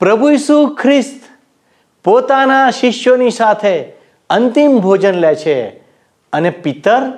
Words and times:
પ્રભુ 0.00 0.30
ઈસુ 0.30 0.66
ખ્રિસ્ત 0.66 1.20
પોતાના 2.04 2.70
શિષ્યોની 2.70 3.30
સાથે 3.30 3.84
અંતિમ 4.30 4.78
ભોજન 4.78 5.14
લે 5.14 5.34
છે 5.34 5.68
અને 6.32 6.50
પિતર 6.50 7.12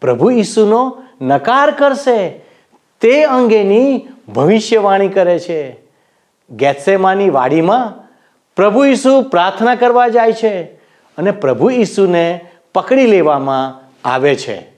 પ્રભુ 0.00 0.30
ઈસુનો 0.30 1.02
નકાર 1.20 1.70
કરશે 1.70 2.28
તે 3.00 3.24
અંગેની 3.24 4.08
ભવિષ્યવાણી 4.34 5.08
કરે 5.08 5.38
છે. 5.38 5.76
ગેત્સેમાની 6.50 7.30
વાડીમાં 7.30 8.10
પ્રભુ 8.56 8.84
ઈસુ 8.84 9.22
પ્રાર્થના 9.22 9.74
કરવા 9.74 10.08
જાય 10.08 10.32
છે 10.32 10.64
અને 11.18 11.30
પ્રભુ 11.30 11.70
ઈસુને 11.70 12.40
પકડી 12.74 13.06
લેવામાં 13.06 13.90
આવે 14.08 14.34
છે. 14.34 14.75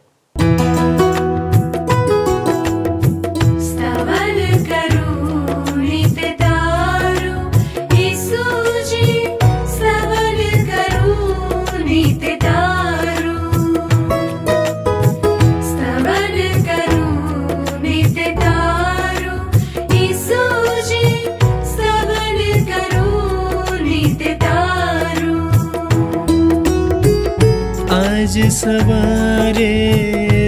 आज 28.18 28.50
सवारे 28.50 29.74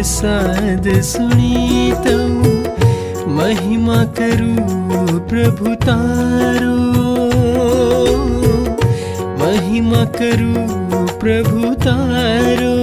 साध 0.05 1.03
श 1.03 1.17
महिमा 3.29 4.05
करू 4.05 4.55
प्रभु 5.19 5.75
तारो। 5.75 6.77
महिमा 9.39 10.05
करू 10.05 10.55
प्रभु 11.19 11.75
तारो। 11.75 12.77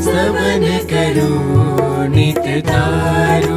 स्तवन 0.00 0.78
करू 0.92 1.30
नित 2.14 2.64
तारो। 2.66 3.55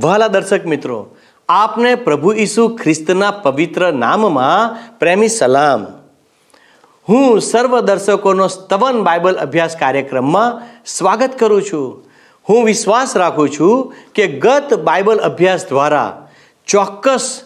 વહાલા 0.00 0.28
દર્શક 0.28 0.66
મિત્રો, 0.66 1.16
આપને 1.48 1.94
પ્રભુ 1.94 2.32
ઈસુ 2.32 2.76
ખ્રિસ્તના 2.76 3.30
પવિત્ર 3.30 3.92
નામમાં 3.92 4.76
પ્રેમી 4.98 5.28
સલામ. 5.28 5.86
હું 7.08 7.40
સર્વ 7.40 7.80
દર્શકોનો 7.80 8.48
સ્તવન 8.48 9.02
બાઇબલ 9.02 9.34
અભ્યાસ 9.34 9.76
કાર્યક્રમમાં 9.76 10.62
સ્વાગત 10.86 11.30
કરું 11.38 11.62
છું. 11.62 12.04
હું 12.48 12.64
વિશ્વાસ 12.64 13.16
રાખું 13.16 13.50
છું 13.50 13.94
કે 14.14 14.26
ગત 14.26 14.74
બાઇબલ 14.74 15.18
અભ્યાસ 15.18 15.68
દ્વારા 15.68 16.28
ચોક્કસ 16.66 17.42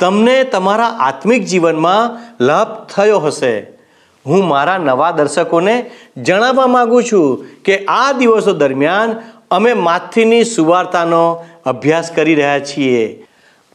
તમને 0.00 0.44
તમારા 0.44 0.86
આત્મિક 0.86 1.44
જીવનમાં 1.44 2.20
લાભ 2.44 2.84
થયો 2.84 3.18
હશે. 3.18 3.78
હું 4.26 4.48
મારા 4.48 4.78
નવા 4.78 5.10
દર્શકોને 5.10 5.90
જણાવવા 6.16 6.66
માગું 6.66 7.04
છું 7.04 7.46
કે 7.64 7.84
આ 7.84 8.12
દિવસો 8.12 8.52
દરમિયાન 8.52 9.16
અમે 9.50 9.72
માથીની 9.72 10.44
સુવાર્તાનો 10.44 11.44
અભ્યાસ 11.66 12.10
કરી 12.10 12.34
રહ્યા 12.34 12.58
છીએ. 12.58 13.26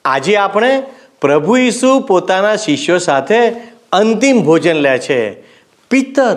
આજે 0.06 0.36
આપણે 0.36 0.84
પ્રભુ 1.22 1.58
ઈસુ 1.58 2.00
પોતાના 2.00 2.56
શિષ્યો 2.56 2.98
સાથે 2.98 3.50
અંતિમ 3.92 4.44
ભોજન 4.44 4.76
લે 4.76 4.98
છે. 4.98 5.32
પિત્તર 5.90 6.36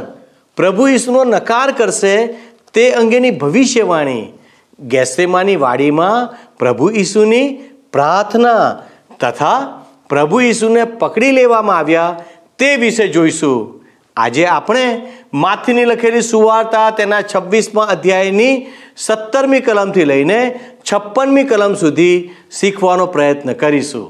પ્રભુ 0.56 0.88
ઈસુનો 0.88 1.24
નકાર 1.24 1.72
કરશે 1.72 2.26
તે 2.74 2.90
અંગેની 2.92 3.30
ભવિષ્યવાણી. 3.30 4.32
ગેસેમાની 4.80 5.56
વાડીમાં 5.56 6.34
પ્રભુ 6.58 6.90
ઈસુની 6.90 7.58
પ્રાર્થના 7.92 8.82
તથા 9.20 9.84
પ્રભુ 10.08 10.40
ઈસુને 10.40 10.84
પકડી 10.84 11.30
લેવામાં 11.30 11.78
આવ્યા 11.78 12.24
તે 12.58 12.76
વિશે 12.76 13.08
જોઈશું. 13.08 13.84
આજે 14.16 14.46
આપણે 14.46 15.00
માથીની 15.32 15.84
લખેલી 15.84 16.22
સુવાર્તા 16.22 16.90
તેના 16.90 17.22
છવ્વીસમાં 17.22 17.88
અધ્યાયની 17.88 18.66
સત્તરમી 18.96 19.60
કલમથી 19.60 20.04
લઈને 20.04 20.60
છપ્પનમી 20.92 21.44
કલમ 21.44 21.74
સુધી 21.74 22.30
શીખવાનો 22.60 23.06
પ્રયત્ન 23.06 23.52
કરીશું. 23.52 24.06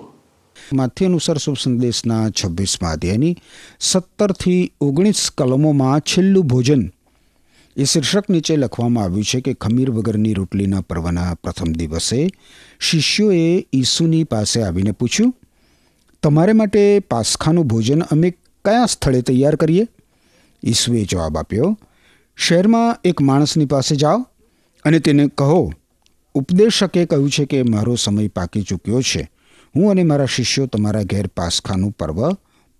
માથ્ય 0.72 1.06
અનુસાર 1.06 1.38
શુભ 1.38 1.58
સંદેશના 1.58 2.30
છવ્વીસમાં 2.30 2.92
અધ્યાયની 2.92 3.36
સત્તરથી 3.80 4.72
ઓગણીસ 4.80 5.30
કલમોમાં 5.38 6.00
છેલ્લું 6.00 6.46
ભોજન. 6.46 6.92
એ 7.76 7.84
શીર્ષક 7.84 8.28
નીચે 8.28 8.56
લખવામાં 8.56 9.04
આવ્યું 9.04 9.24
છે 9.24 9.40
કે 9.40 9.54
ખમીર 9.54 9.90
વગરની 9.90 10.34
રોટલીના 10.34 10.80
પર્વના 10.80 11.34
પ્રથમ 11.42 11.72
દિવસે 11.72 12.28
શિષ્યોએ 12.80 13.66
ઈસુની 13.72 14.24
પાસે 14.24 14.62
આવીને 14.62 14.92
પૂછ્યું, 14.92 15.34
તમારે 16.22 16.52
માટે 16.52 17.00
પાસખાનું 17.00 17.66
ભોજન 17.66 18.02
અમે 18.02 18.30
કયા 18.64 18.86
સ્થળે 18.86 19.20
તૈયાર 19.20 19.56
કરીએ? 19.56 19.86
ઈસુએ 20.66 21.04
જવાબ 21.04 21.38
આપ્યો, 21.38 21.78
શહેરમાં 22.36 22.96
એક 23.04 23.20
માણસની 23.20 23.66
પાસે 23.66 23.96
જાઓ 23.96 24.26
અને 24.84 24.98
તેને 24.98 25.28
કહો, 25.28 25.72
ઉપદેશકે 26.34 27.06
કહ્યું 27.06 27.30
છે 27.30 27.44
કે 27.44 27.62
મારો 27.62 27.94
સમય 27.94 28.28
પાકી 28.28 28.62
ચૂક્યો 28.62 29.00
છે. 29.00 29.30
હું 29.76 29.90
અને 29.90 30.02
મારા 30.02 30.26
શિષ્યો 30.26 30.66
તમારા 30.66 31.02
ઘેર 31.02 31.26
પાસખાનું 31.26 31.92
પર્વ 31.92 32.32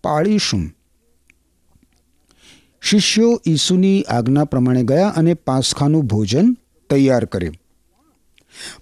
પાળીશું. 0.04 0.72
શિષ્યો 2.80 3.42
ઈસુની 3.46 4.02
આજ્ઞા 4.02 4.44
પ્રમાણે 4.44 4.82
ગયા 4.82 5.08
અને 5.08 5.34
પાસખાનું 5.34 6.04
ભોજન 6.04 6.56
તૈયાર 6.90 7.24
કર્યું. 7.24 7.54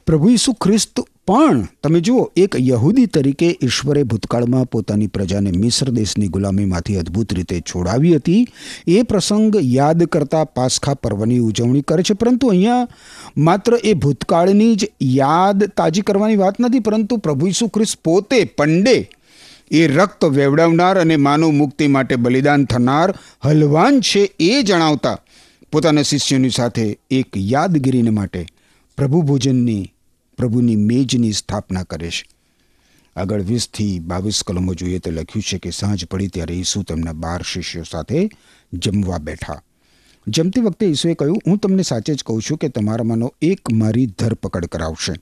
પ્રભુ 0.06 0.30
ઈસુ 0.30 0.52
ખ્રિસ્ત 0.52 1.00
પણ, 1.26 1.68
તમે 1.82 2.00
જુઓ, 2.00 2.30
એક 2.36 2.56
યહૂદી 2.60 3.06
તરીકે 3.06 3.58
ઈશ્વરે 3.62 4.02
ભૂતકાળમાં 4.02 4.64
પોતાની 4.64 5.06
પ્રજાને 5.06 5.50
મિસ્ર 5.50 5.90
દેશની 5.90 6.28
ગુલામીમાંથી 6.28 6.96
અદ્ભુત 6.96 7.34
રીતે 7.34 7.60
છોડાવી 7.60 8.16
હતી. 8.16 8.48
એ 8.88 9.02
પ્રસંગ 9.02 9.56
યાદ 9.62 10.04
કરતા 10.04 10.44
પાસખા 10.44 10.94
પર્વની 10.94 11.38
ઉજવણી 11.38 11.82
કરે 11.82 12.02
છે. 12.02 12.14
પરંતુ 12.14 12.48
અહીંયા 12.48 12.88
માત્ર 13.36 13.78
એ 13.84 13.94
ભૂતકાળની 13.94 14.76
જ 14.76 14.92
યાદ 15.02 15.64
તાજી 15.64 16.00
કરવાની 16.00 16.36
વાત 16.36 16.60
નથી, 16.60 16.80
પરંતુ 16.80 17.16
પ્રભુ 17.16 17.46
ઈસુ 17.46 17.68
ખ્રિસ્ત 17.68 17.98
પોતે 18.04 18.44
પંડે 18.44 19.10
એ 19.70 19.86
રક્ત 19.86 20.24
વેવડાવનાર 20.24 21.00
અને 21.00 21.16
માનવ 21.16 21.50
મુક્તિ 21.50 21.86
માટે 21.86 22.16
બલિદાન 22.16 22.64
થનાર 22.64 23.14
હલવાન 23.44 24.00
છે 24.00 24.30
એ 24.40 24.62
જણાવતા 24.62 25.18
પોતાના 25.72 26.02
શિષ્યોની 26.02 26.50
સાથે 26.50 26.98
એક 27.10 27.26
યાદગીરીને 27.36 28.10
માટે 28.10 28.46
પ્રભુ 28.96 29.22
ભોજનની, 29.22 29.92
પ્રભુની 30.36 30.76
મેજની 30.76 31.32
સ્થાપના 31.32 31.82
કરે 31.82 32.10
છે. 32.10 32.28
આગળ 33.16 33.42
વીસથી 33.42 33.98
બાવીસ 33.98 34.42
કલમો 34.42 34.74
જોઈએ 34.74 34.98
તો 34.98 35.10
લખ્યું 35.10 35.42
છે 35.42 35.58
કે 35.58 35.70
સાંજ 35.70 36.04
પડી 36.04 36.28
ત્યારે 36.28 36.54
ઈસુ 36.54 36.82
તેમના 36.82 37.12
બાર 37.12 37.42
શિષ્યો 37.42 37.82
સાથે 37.82 38.30
જમવા 38.72 39.18
બેઠા. 39.18 39.62
જમતી 40.28 40.60
વખતે 40.60 40.86
ઈસુએ 40.86 41.14
કહ્યું, 41.14 41.40
હું 41.46 41.58
તમને 41.58 41.82
સાચે 41.82 42.14
જ 42.14 42.24
કહું 42.24 42.42
છું 42.42 42.58
કે 42.58 42.68
તમારામાંનો 42.68 43.34
એક 43.42 43.72
મારી 43.72 44.06
ધરપકડ 44.06 44.66
કરાવશે. 44.66 45.12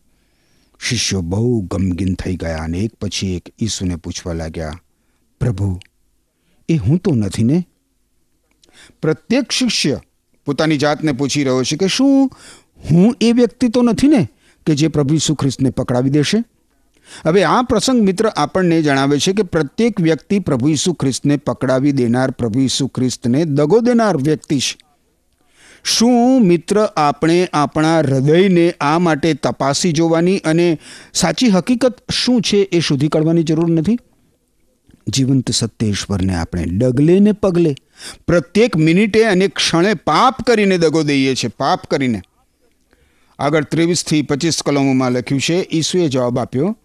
શિષ્યો 0.80 1.20
બહુ 1.20 1.60
ગમગીન 1.60 2.14
થઈ 2.14 2.36
ગયા 2.36 2.58
અને 2.58 2.78
એક 2.78 2.94
પછી 2.94 3.34
એક 3.36 3.54
ઈસુને 3.58 3.96
પૂછવા 3.96 4.32
લાગ્યા, 4.32 4.80
પ્રભુ, 5.40 5.80
એ 6.68 6.76
હું 6.76 6.98
તો 6.98 7.14
નથી 7.14 7.44
ને? 7.44 7.64
પ્રત્યેક 9.02 9.50
શિષ્ય 9.50 10.00
પોતાની 10.46 10.76
જાતને 10.76 11.12
પૂછી 11.12 11.44
રહ્યો 11.44 11.62
છે 11.62 11.76
કે 11.76 11.86
શું 11.86 12.30
હું 12.90 13.16
એ 13.20 13.32
વ્યક્તિ 13.32 13.68
તો 13.68 13.82
નથી 13.82 14.08
ને 14.08 14.28
કે 14.66 14.74
જે 14.74 14.88
પ્રભુ 14.88 15.14
ઈસુ 15.14 15.34
ખ્રિસ્તને 15.34 15.70
પકડાવી 15.70 16.10
દેશે? 16.10 16.38
હવે 17.26 17.44
આ 17.44 17.62
પ્રસંગ 17.62 18.02
મિત્ર 18.02 18.26
આપણને 18.26 18.82
જણાવે 18.82 19.18
છે 19.18 19.32
કે 19.32 19.42
પ્રત્યેક 19.42 20.00
વ્યક્તિ 20.00 20.38
પ્રભુ 20.38 20.68
ઈસુ 20.68 20.92
ખ્રિસ્તને 20.92 21.36
પકડાવી 21.36 21.92
દેનાર 21.92 22.30
પ્રભુ 22.30 22.60
ઈસુ 22.60 22.86
ખ્રિસ્તને 22.86 23.44
દગો 23.44 23.80
દેનાર 23.80 24.16
વ્યક્તિ 24.16 24.58
છે. 24.58 24.78
શું 25.84 26.46
મિત્ર 26.46 26.88
આપણે 26.96 27.48
આપણા 27.52 27.98
હૃદયને 27.98 28.74
આ 28.80 28.98
માટે 28.98 29.34
તપાસી 29.34 29.92
જોવાની 29.92 30.38
અને 30.38 30.78
સાચી 31.14 31.50
હકીકત 31.50 32.10
શું 32.10 32.40
છે 32.40 32.56
એ 32.56 32.80
શોધી 32.80 33.08
કાઢવાની 33.08 33.42
જરૂર 33.42 33.70
નથી? 33.70 33.98
જીવંત 35.08 35.50
સત્યેશ્વરને 35.50 36.34
આપણે 36.34 36.64
ડગલે 36.64 37.18
ને 37.20 37.32
પગલે 37.32 37.74
પ્રત્યેક 38.26 38.76
મિનિટે 38.76 39.24
અને 39.24 39.48
ક્ષણે 39.48 39.94
પાપ 39.94 40.42
કરીને 40.46 40.78
દગો 40.78 41.02
દઈએ 41.02 41.34
છીએ, 41.34 41.50
પાપ 41.56 41.82
કરીને. 41.86 42.20
આગળ 43.42 43.64
ત્રેવીસથી 43.64 44.22
પચીસ 44.22 44.62
કલમોમાં 44.62 45.12
લખ્યું 45.12 45.40
છે, 45.40 45.68
ઈસુએ 45.72 46.08
જવાબ 46.08 46.38
આપ્યો, 46.38 46.76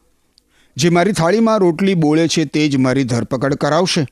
જે 0.78 0.90
મારી 0.90 1.12
થાળીમાં 1.12 1.58
રોટલી 1.58 1.94
બોળે 1.94 2.28
છે 2.28 2.46
તે 2.46 2.70
જ 2.70 2.76
મારી 2.76 3.04
ધરપકડ 3.04 3.54
કરાવશે. 3.54 4.08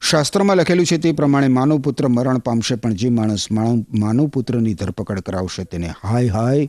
શાસ્ત્રમાં 0.00 0.56
લખેલું 0.56 0.86
છે 0.86 0.96
તે 0.98 1.12
પ્રમાણે 1.12 1.48
માનવપુત્ર 1.48 2.08
મરણ 2.08 2.38
પામશે, 2.38 2.74
પણ 2.74 2.92
જે 2.92 3.08
માણસ 3.08 3.50
માનવ 3.52 3.84
માનવપુત્રની 3.94 4.74
ધરપકડ 4.74 5.20
કરાવશે 5.20 5.64
તેને 5.64 5.92
હાય 6.02 6.28
હાય, 6.28 6.66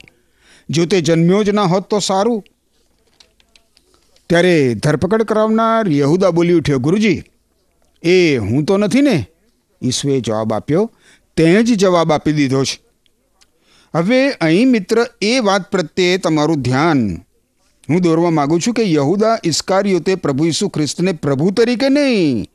જો 0.69 0.85
તે 0.85 1.01
જન્મ્યો 1.01 1.43
જ 1.43 1.49
ના 1.49 1.63
હોત 1.63 1.89
તો 1.89 1.99
સારું. 1.99 2.43
ત્યારે 4.29 4.73
ધરપકડ 4.73 5.23
કરાવનાર 5.23 5.87
યહુદા 5.87 6.29
બોલી 6.29 6.53
ઉઠ્યો, 6.53 6.79
ગુરુજી, 6.79 7.23
એ 8.03 8.37
હું 8.37 8.65
તો 8.65 8.77
નથી 8.77 9.01
ને? 9.01 9.27
ઈસુએ 9.81 10.19
જવાબ 10.21 10.53
આપ્યો 10.53 10.91
તે 11.37 11.63
જ 11.63 11.75
જવાબ 11.75 12.11
આપી 12.11 12.31
દીધો 12.31 12.63
છે. 12.63 12.86
હવે 13.97 14.29
અહીં 14.29 14.67
મિત્ર 14.67 15.05
એ 15.21 15.39
વાત 15.39 15.71
પ્રત્યે 15.71 16.17
તમારું 16.17 16.61
ધ્યાન. 16.61 17.15
હું 17.89 18.01
દોરવા 18.01 18.29
માગું 18.29 18.61
છું 18.61 18.73
કે 18.73 18.93
યહુદા 18.93 19.37
ઇસ્કારિયોતે 19.43 20.15
પ્રભુ 20.15 20.45
ઈસુ 20.45 20.69
ખ્રિસ્તને 20.69 21.11
પ્રભુ 21.11 21.51
તરીકે 21.51 21.89
નહીં, 21.89 22.45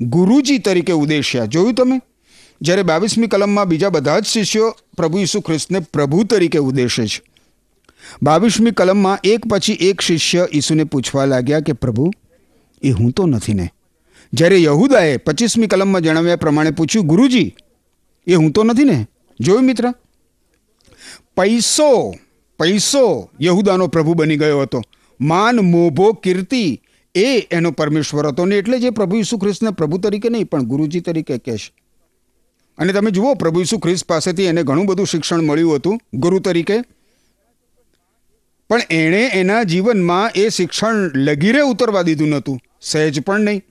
ગુરુજી 0.00 0.58
તરીકે 0.58 0.92
ઉદ્દેશ્યા. 0.92 1.44
જોયું 1.44 1.74
તમે? 1.74 2.00
જ્યારે 2.60 2.82
બાવીસમી 2.82 3.26
કલમમાં 3.26 3.66
બીજા 3.66 3.88
બધા 3.88 4.18
જ 4.18 4.24
શિષ્યો 4.24 4.76
પ્રભુ 4.96 5.18
ઈસુ 5.18 5.40
ખ્રિસ્તને 5.40 5.80
પ્રભુ 5.80 6.24
તરીકે 6.24 6.58
ઉદ્દેશે 6.58 7.06
છે. 7.06 7.22
બાવીસમી 8.22 8.70
કલમમાં 8.70 9.18
એક 9.24 9.46
પછી 9.46 9.72
એક 9.72 10.00
શિષ્ય 10.00 10.48
ઈસુને 10.52 10.84
પૂછવા 10.84 11.24
લાગ્યા 11.24 11.60
કે 11.60 11.72
પ્રભુ, 11.72 12.10
એ 12.82 12.90
હું 12.90 13.12
તો 13.12 13.26
નથી 13.26 13.54
ને? 13.54 13.68
જ્યારે 14.32 14.62
યહુદાએ 14.62 15.16
પચીસમી 15.16 15.66
કલમમાં 15.66 16.00
જણાવ્યા 16.00 16.36
પ્રમાણે 16.36 16.70
પૂછ્યું, 16.70 17.06
ગુરુજી, 17.06 17.54
એ 18.26 18.34
હું 18.34 18.50
તો 18.50 18.64
નથી 18.64 18.84
ને? 18.84 19.06
જોયું 19.40 19.64
મિત્ર? 19.64 19.94
પૈસો 21.36 22.14
પૈસો 22.58 23.30
યહુદાનો 23.40 23.86
પ્રભુ 23.86 24.14
બની 24.14 24.36
ગયો 24.36 24.62
હતો. 24.62 24.82
માન, 25.20 25.56
મોભો, 25.56 26.12
કીર્તિ 26.12 26.82
એ 27.14 27.38
એનો 27.50 27.70
પરમેશ્વર 27.70 28.26
હતો 28.26 28.44
ને 28.44 28.56
એટલે 28.56 28.78
જે 28.78 28.90
પ્રભુ 28.90 29.16
ઈસુ 29.16 29.38
ખ્રિસ્તને 29.38 29.70
પ્રભુ 29.70 29.98
તરીકે 29.98 30.28
નહીં, 30.28 30.46
પણ 30.46 30.62
ગુરુજી 30.62 31.00
તરીકે 31.00 31.38
કહેશે 31.38 31.72
અને 32.78 32.92
તમે 32.92 33.10
જુઓ, 33.10 33.34
પ્રભુ 33.34 33.60
ઈસુ 33.60 33.78
ખ્રિસ્ત 33.78 34.06
પાસેથી 34.06 34.44
એને 34.44 34.62
ઘણું 34.62 34.86
બધું 34.86 35.06
શિક્ષણ 35.06 35.42
મળ્યું 35.42 35.74
હતું, 35.74 36.00
ગુરુ 36.14 36.38
તરીકે. 36.38 36.80
પણ 38.70 38.80
એણે 38.90 39.22
એના 39.26 39.62
જીવનમાં 39.62 40.30
એ 40.34 40.48
શિક્ષણ 40.48 41.10
લગીરે 41.14 41.60
ઉતરવા 41.60 42.02
દીધું 42.02 42.28
નહોતું, 42.28 42.60
સહેજ 42.80 43.20
પણ 43.20 43.40
નહીં. 43.40 43.62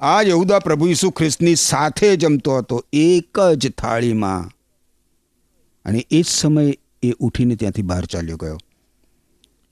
આ 0.00 0.22
યહુદા 0.22 0.58
પ્રભુ 0.58 0.86
ઈસુ 0.86 1.10
ખ્રિસ્તની 1.10 1.54
સાથે 1.54 2.16
જમતો 2.16 2.56
હતો, 2.56 2.84
એક 2.92 3.38
જ 3.56 3.70
થાળીમાં. 3.70 4.50
અને 5.84 6.06
એ 6.10 6.22
જ 6.22 6.26
સમયે 6.26 6.78
એ 7.02 7.10
ઉઠીને 7.10 7.56
ત્યાંથી 7.56 7.82
બહાર 7.82 8.04
ચાલ્યો 8.04 8.36
ગયો. 8.36 8.58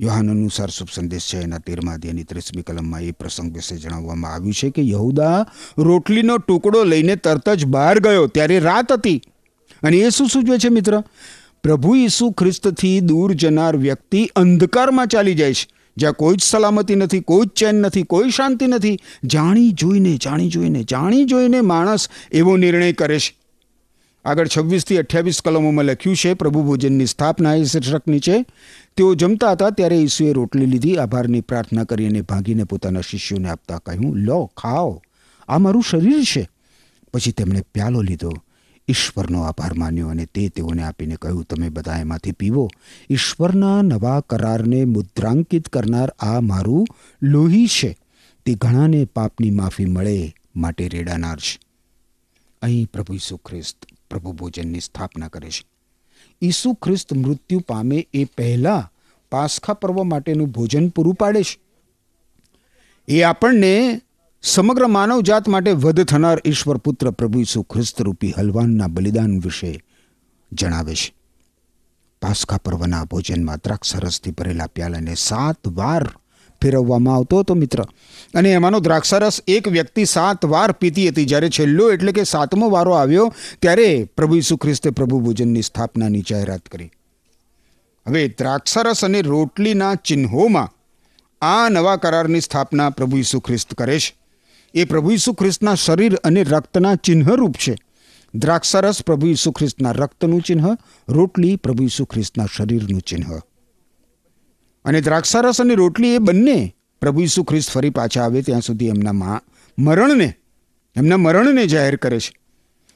યોહાન 0.00 0.30
અનુસાર 0.30 0.70
શુભ 0.70 0.88
સંદેશ 0.94 1.22
છે. 1.22 1.38
એના 1.38 1.58
તેરમા 1.58 1.92
અધ્યાયની 1.92 2.24
ત્રીસમી 2.24 2.62
કલમમાં 2.62 3.02
એ 3.02 3.10
પ્રસંગ 3.10 3.54
વિશે 3.54 3.76
જણાવવામાં 3.76 4.34
આવ્યું 4.34 4.54
છે 4.54 4.70
કે 4.70 4.88
યહુદા 4.88 5.46
રોટલીનો 5.78 6.38
ટુકડો 6.38 6.84
લઈને 6.84 7.16
તરત 7.16 7.48
જ 7.48 7.64
બહાર 7.64 7.98
ગયો 7.98 8.26
ત્યારે 8.26 8.58
રાત 8.58 8.92
હતી. 8.92 9.22
અને 9.82 9.96
એ 9.96 10.10
શું 10.10 10.28
સૂચવે 10.28 10.58
છે 10.58 10.68
મિત્ર? 10.68 11.02
પ્રભુ 11.62 11.94
ઈસુ 11.94 12.30
ખ્રિસ્તથી 12.30 13.00
દૂર 13.00 13.32
જનાર 13.32 13.76
વ્યક્તિ 13.76 14.30
અંધકારમાં 14.36 15.06
ચાલી 15.06 15.34
જાય 15.34 15.54
છે. 15.54 15.68
જ્યાં 15.96 16.12
કોઈ 16.12 16.36
જ 16.36 16.42
સલામતી 16.42 16.94
નથી, 16.94 17.20
કોઈ 17.20 17.46
જ 17.46 17.48
ચેન 17.48 17.74
નથી, 17.74 18.02
કોઈ 18.02 18.30
શાંતિ 18.30 18.66
નથી. 18.66 18.98
જાણી 19.24 19.70
જોઈને 19.70 20.16
જાણી 20.16 20.48
જોઈને 20.48 20.84
જાણી 20.84 21.24
જોઈને 21.24 21.60
માણસ 21.60 22.08
એવો 22.32 22.56
નિર્ણય 22.56 22.92
કરે 22.92 23.18
છે. 23.18 23.41
આગળ 24.24 24.48
છવ્વીસથી 24.56 24.96
અઠ્યાવીસ 24.96 25.42
કલમોમાં 25.42 25.84
લખ્યું 25.84 26.16
છે, 26.16 26.34
પ્રભુ 26.34 26.62
ભોજનની 26.62 27.06
સ્થાપના 27.06 27.54
એ 27.54 27.64
શીર્ષક 27.64 28.08
નીચે 28.08 28.42
તેઓ 28.96 29.14
જમતા 29.14 29.52
હતા 29.52 29.70
ત્યારે 29.70 29.96
ઈસુએ 29.96 30.32
રોટલી 30.32 30.66
લીધી, 30.66 30.96
આભારની 30.96 31.40
પ્રાર્થના 31.40 31.84
કરી 31.84 32.06
અને 32.06 32.20
ભાગીને 32.20 32.64
પોતાના 32.64 33.00
શિષ્યોને 33.00 33.48
આપતા 33.48 33.78
કહ્યું, 33.78 34.16
લો, 34.16 34.50
ખાઓ. 34.56 35.02
આ 35.48 35.58
મારું 35.58 35.82
શરીર 35.82 36.22
છે. 36.22 36.48
પછી 37.14 37.32
તેમણે 37.32 37.60
પ્યાલો 37.60 38.02
લીધો. 38.02 38.32
ઈશ્વરનો 38.88 39.42
આભાર 39.42 39.72
માન્યો 39.74 40.08
અને 40.08 40.26
તે 40.26 40.48
તેઓને 40.48 40.82
આપીને 40.82 41.16
કહ્યું, 41.22 41.44
તમે 41.44 41.68
બધા 41.68 41.98
એમાંથી 41.98 42.32
પીવો. 42.32 42.70
ઈશ્વરના 43.10 43.82
નવા 43.82 44.20
કરારને 44.20 44.84
મુદ્રાંકિત 44.84 45.68
કરનાર 45.68 46.14
આ 46.18 46.40
મારું 46.40 46.86
લોહી 47.22 47.66
છે. 47.66 47.98
તે 48.46 48.54
ઘણાને 48.54 49.04
પાપની 49.04 49.50
માફી 49.50 49.84
મળે 49.84 50.34
માટે 50.56 50.88
રેડાનાર 50.88 51.36
છે. 51.36 51.60
અહીં 52.62 52.86
પ્રભુ 52.92 53.14
ઈસુ 53.14 53.36
ખ્રિસ્ત 53.36 53.91
પ્રભુ 54.12 54.32
ભોજનની 54.32 54.80
સ્થાપના 54.80 55.28
કરે 55.28 55.50
છે. 55.50 55.64
ઈસુ 56.42 56.72
ખ્રિસ્ત 56.74 57.12
મૃત્યુ 57.14 57.60
પામે 57.60 58.06
એ 58.14 58.24
પહેલા 58.24 58.90
પાસખા 59.32 59.74
પર્વ 59.74 60.02
માટેનું 60.02 60.48
ભોજન 60.48 60.88
પૂરું 60.88 61.14
પાડે 61.14 61.42
છે. 61.42 61.60
એ 63.08 63.22
આપણને 63.22 64.00
સમગ્ર 64.42 64.86
માનવજાત 64.86 65.48
માટે 65.48 65.72
વધ 65.72 66.04
થનાર 66.04 66.38
ઈશ્વર 66.44 66.76
પુત્ર 66.76 67.10
પ્રભુ 67.10 67.40
ઈસુ 67.40 67.62
ખ્રિસ્ત 67.62 68.02
રૂપી 68.02 68.34
હલવાનના 68.38 68.86
બલિદાન 68.86 69.40
વિશે 69.40 69.82
જણાવે 70.52 70.94
છે. 70.94 71.14
પાસખા 72.22 72.56
પર્વના 72.56 73.04
ભોજનમાં 73.04 73.56
દ્રાક્ષરસથી 73.56 74.30
ભરેલા 74.30 74.66
પ્યાલાને 74.66 75.14
સાત 75.14 75.68
વાર 75.68 76.10
ફેરવવામાં 76.62 77.14
આવતો 77.14 77.38
હતો, 77.38 77.54
મિત્ર. 77.54 77.82
અને 78.34 78.52
એમાંનો 78.52 78.80
દ્રાક્ષરસ 78.80 79.40
એક 79.48 79.68
વ્યક્તિ 79.68 80.04
સાત 80.04 80.44
વાર 80.44 80.72
પીતી 80.72 81.08
હતી. 81.08 81.24
જ્યારે 81.24 81.48
છેલ્લો 81.48 81.92
એટલે 81.92 82.12
કે 82.12 82.24
સાતમો 82.24 82.70
વારો 82.70 82.92
આવ્યો, 82.92 83.34
ત્યારે 83.62 84.08
પ્રભુ 84.16 84.36
ઈસુ 84.36 84.56
ખ્રિસ્તે 84.56 84.90
પ્રભુ 84.90 85.20
ભોજનની 85.20 85.62
સ્થાપનાની 85.62 86.24
જાહેરાત 86.30 86.60
કરી. 86.60 86.90
હવે 88.06 88.28
દ્રાક્ષરસ 88.28 89.04
અને 89.04 89.22
રોટલીના 89.22 89.94
ચિહ્નોમાં 89.94 90.70
આ 91.42 91.68
નવા 91.68 91.96
કરારની 91.96 92.40
સ્થાપના 92.40 92.90
પ્રભુ 92.90 93.16
ઈસુ 93.16 93.40
ખ્રિસ્ત 93.40 93.74
કરે 93.74 93.98
છે. 93.98 94.16
એ 94.74 94.84
પ્રભુ 94.84 95.10
ઈસુ 95.10 95.32
ખ્રિસ્તના 95.32 95.74
શરીર 95.74 96.14
અને 96.14 96.42
રક્તના 96.42 96.94
ચિહ્નરૂપ 96.94 97.52
છે. 97.52 97.76
દ્રાક્ષરસ 98.34 99.02
પ્રભુ 99.02 99.26
ઈસુ 99.26 99.50
ખ્રિસ્તના 99.50 99.90
રક્તનું 99.90 100.40
ચિહ્ન, 100.40 100.76
રોટલી 101.08 101.56
પ્રભુ 101.56 101.84
ઈસુ 101.84 102.04
ખ્રિસ્તના 102.04 102.46
શરીરનું 102.56 103.00
ચિહ્ન. 103.00 103.40
અને 104.84 105.00
દ્રાક્ષારસ 105.00 105.60
અને 105.60 105.74
રોટલી 105.74 106.14
એ 106.14 106.18
બંને 106.18 106.74
પ્રભુ 107.00 107.20
ઈસુ 107.20 107.44
ખ્રિસ્ત 107.44 107.70
ફરી 107.70 107.90
પાછા 107.90 108.24
આવે 108.24 108.42
ત્યાં 108.42 108.60
સુધી 108.60 108.88
એમના 108.88 109.12
મા 109.12 109.40
મરણને, 109.78 110.34
એમના 110.96 111.16
મરણને 111.16 111.66
જાહેર 111.66 111.96
કરે 111.96 112.20
છે. 112.20 112.32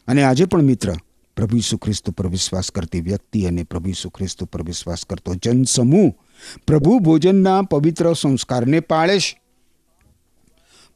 અને 0.08 0.22
આજે 0.22 0.44
પણ 0.44 0.62
મિત્ર, 0.62 0.92
પ્રભુ 1.36 1.56
ઈસુ 1.56 1.76
ખ્રિસ્ત 1.76 2.10
ઉપર 2.10 2.26
વિશ્વાસ 2.26 2.70
કરતી 2.70 3.00
વ્યક્તિ 3.00 3.46
અને 3.46 3.62
પ્રભુ 3.62 3.88
ઈસુ 3.88 4.10
ખ્રિસ્ત 4.10 4.42
ઉપર 4.42 4.62
વિશ્વાસ 4.62 5.04
કરતો 5.04 5.34
જનસમૂહ 5.34 6.12
પ્રભુ 6.66 6.98
ભોજનના 6.98 7.62
પવિત્ર 7.62 8.12
સંસ્કારને 8.12 8.80
પાળે 8.80 9.18
છે. 9.18 9.40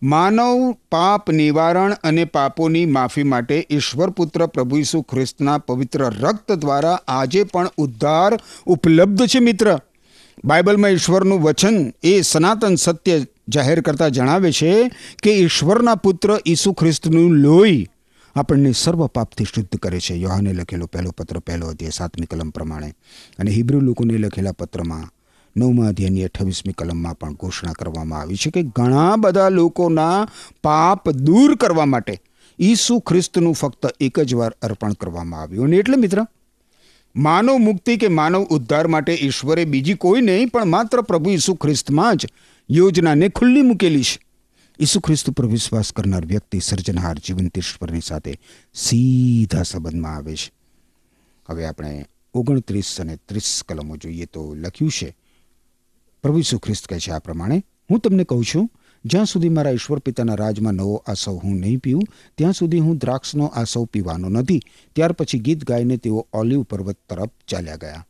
માનવ 0.02 0.72
પાપ 0.72 1.30
નિવારણ 1.30 1.92
અને 1.92 2.24
પાપોની 2.24 2.86
માફી 2.86 3.22
માટે 3.22 3.66
ઈશ્વર 3.70 4.10
પુત્ર 4.10 4.46
પ્રભુ 4.46 4.76
ઈસુ 4.76 5.02
ખ્રિસ્તના 5.02 5.58
પવિત્ર 5.58 6.04
રક્ત 6.04 6.52
દ્વારા 6.52 7.00
આજે 7.08 7.44
પણ 7.44 7.70
ઉદ્ધાર 7.76 8.40
ઉપલબ્ધ 8.66 9.26
છે 9.26 9.38
મિત્ર. 9.38 9.78
બાઇબલમાં 10.44 10.90
ઈશ્વરનું 10.90 11.42
વચન 11.42 11.92
એ 12.02 12.20
સનાતન 12.20 12.74
સત્ય 12.74 13.26
જાહેર 13.48 13.80
કરતા 13.80 14.08
જણાવે 14.08 14.52
છે 14.52 14.88
કે 15.22 15.32
ઈશ્વરના 15.32 15.94
પુત્ર 15.94 16.38
ઈસુ 16.46 16.72
ખ્રિસ્તનું 16.72 17.30
લોહી 17.30 17.88
આપણને 18.36 18.72
સર્વ 18.72 19.06
પાપથી 19.06 19.44
શુદ્ધ 19.44 19.76
કરે 19.76 20.00
છે. 20.00 20.14
યોહાને 20.14 20.52
લખેલો 20.52 20.86
પહેલો 20.86 21.10
પત્ર, 21.10 21.38
પહેલો 21.38 21.66
અધ્યાય, 21.66 21.90
સાતમી 21.90 22.26
કલમ 22.26 22.50
પ્રમાણે. 22.50 22.94
અને 23.38 23.50
હિબ્રુ 23.50 23.80
લોકોને 23.80 24.18
લખેલા 24.18 24.52
પત્રમાં 24.52 25.10
નવમા 25.56 25.88
અધ્યાયની 25.88 26.24
અઠ્ઠાવીસમી 26.24 26.72
કલમમાં 26.72 27.14
પણ 27.14 27.34
ઘોષણા 27.34 27.72
કરવામાં 27.72 28.20
આવી 28.20 28.36
છે 28.36 28.50
કે 28.50 28.62
ઘણા 28.62 29.16
બધા 29.16 29.48
લોકોના 29.48 30.28
પાપ 30.64 31.10
દૂર 31.10 31.56
કરવા 31.56 31.86
માટે 31.86 32.20
ઈસુ 32.60 32.98
ખ્રિસ્તનું 32.98 33.54
ફક્ત 33.54 33.86
એક 34.00 34.20
જ 34.20 34.34
વાર 34.34 34.54
અર્પણ 34.62 34.92
કરવામાં 34.92 35.42
આવ્યું. 35.42 35.64
અને 35.64 35.76
એટલે 35.76 35.96
મિત્ર 35.96 36.26
માનવ 37.16 37.58
મુક્તિ 37.58 37.96
કે 37.96 38.08
માનવ 38.08 38.42
ઉદ્ધાર 38.44 38.86
માટે 38.86 39.12
ઈશ્વરે 39.12 39.64
બીજી 39.64 39.94
કોઈ 39.94 40.20
નહીં, 40.20 40.48
પણ 40.48 40.64
માત્ર 40.64 41.00
પ્રભુ 41.00 41.30
ઈસુ 41.30 41.54
ખ્રિસ્તમાં 41.54 42.16
જ 42.16 42.26
યોજનાને 42.70 43.28
ખુલ્લી 43.28 43.62
મૂકેલી 43.62 44.02
છે. 44.02 44.18
ઈસુ 44.80 45.00
ખ્રિસ્ત 45.00 45.30
ઉપર 45.30 45.46
વિશ્વાસ 45.46 45.92
કરનાર 45.92 46.26
વ્યક્તિ 46.26 46.60
સર્જનહાર 46.60 47.18
જીવંત 47.18 47.58
ઈશ્વરની 47.58 48.00
સાથે 48.00 48.38
સીધા 48.74 49.62
સંબંધમાં 49.62 50.16
આવે 50.16 50.36
છે. 50.36 50.52
હવે 51.48 51.66
આપણે 51.66 52.06
ઓગણત્રીસ 52.34 53.00
અને 53.00 53.16
ત્રીસ 53.16 53.62
કલમો 53.68 53.96
જોઈએ 53.96 54.26
તો 54.26 54.54
લખ્યું 54.54 54.90
છે, 54.90 55.16
પ્રભુ 56.22 56.38
ઈસુ 56.38 56.58
ખ્રિસ્ત 56.58 56.86
કહે 56.86 56.98
છે 56.98 57.12
આ 57.12 57.18
પ્રમાણે 57.18 57.64
હું 57.90 58.00
તમને 58.00 58.24
કહું 58.24 58.44
છું 58.44 58.70
જ્યાં 59.04 59.26
સુધી 59.26 59.48
મારા 59.48 59.70
ઈશ્વર 59.70 59.98
પિતાના 59.98 60.34
રાજમાં 60.34 60.74
નવો 60.74 61.04
આસવ 61.06 61.32
હું 61.32 61.60
નહીં 61.60 61.78
પીઉં, 61.78 62.02
ત્યાં 62.38 62.52
સુધી 62.52 62.78
હું 62.78 62.98
દ્રાક્ષનો 62.98 63.46
આસવ 63.46 63.84
પીવાનો 63.84 64.28
નથી. 64.28 64.60
ત્યાર 64.94 65.12
પછી 65.12 65.38
ગીત 65.38 65.64
ગાઈને 65.64 65.96
તેઓ 65.96 66.28
ઓલિવ 66.32 66.62
પર્વત 66.62 66.98
તરફ 67.08 67.30
ચાલ્યા 67.48 67.76
ગયા. 67.76 68.06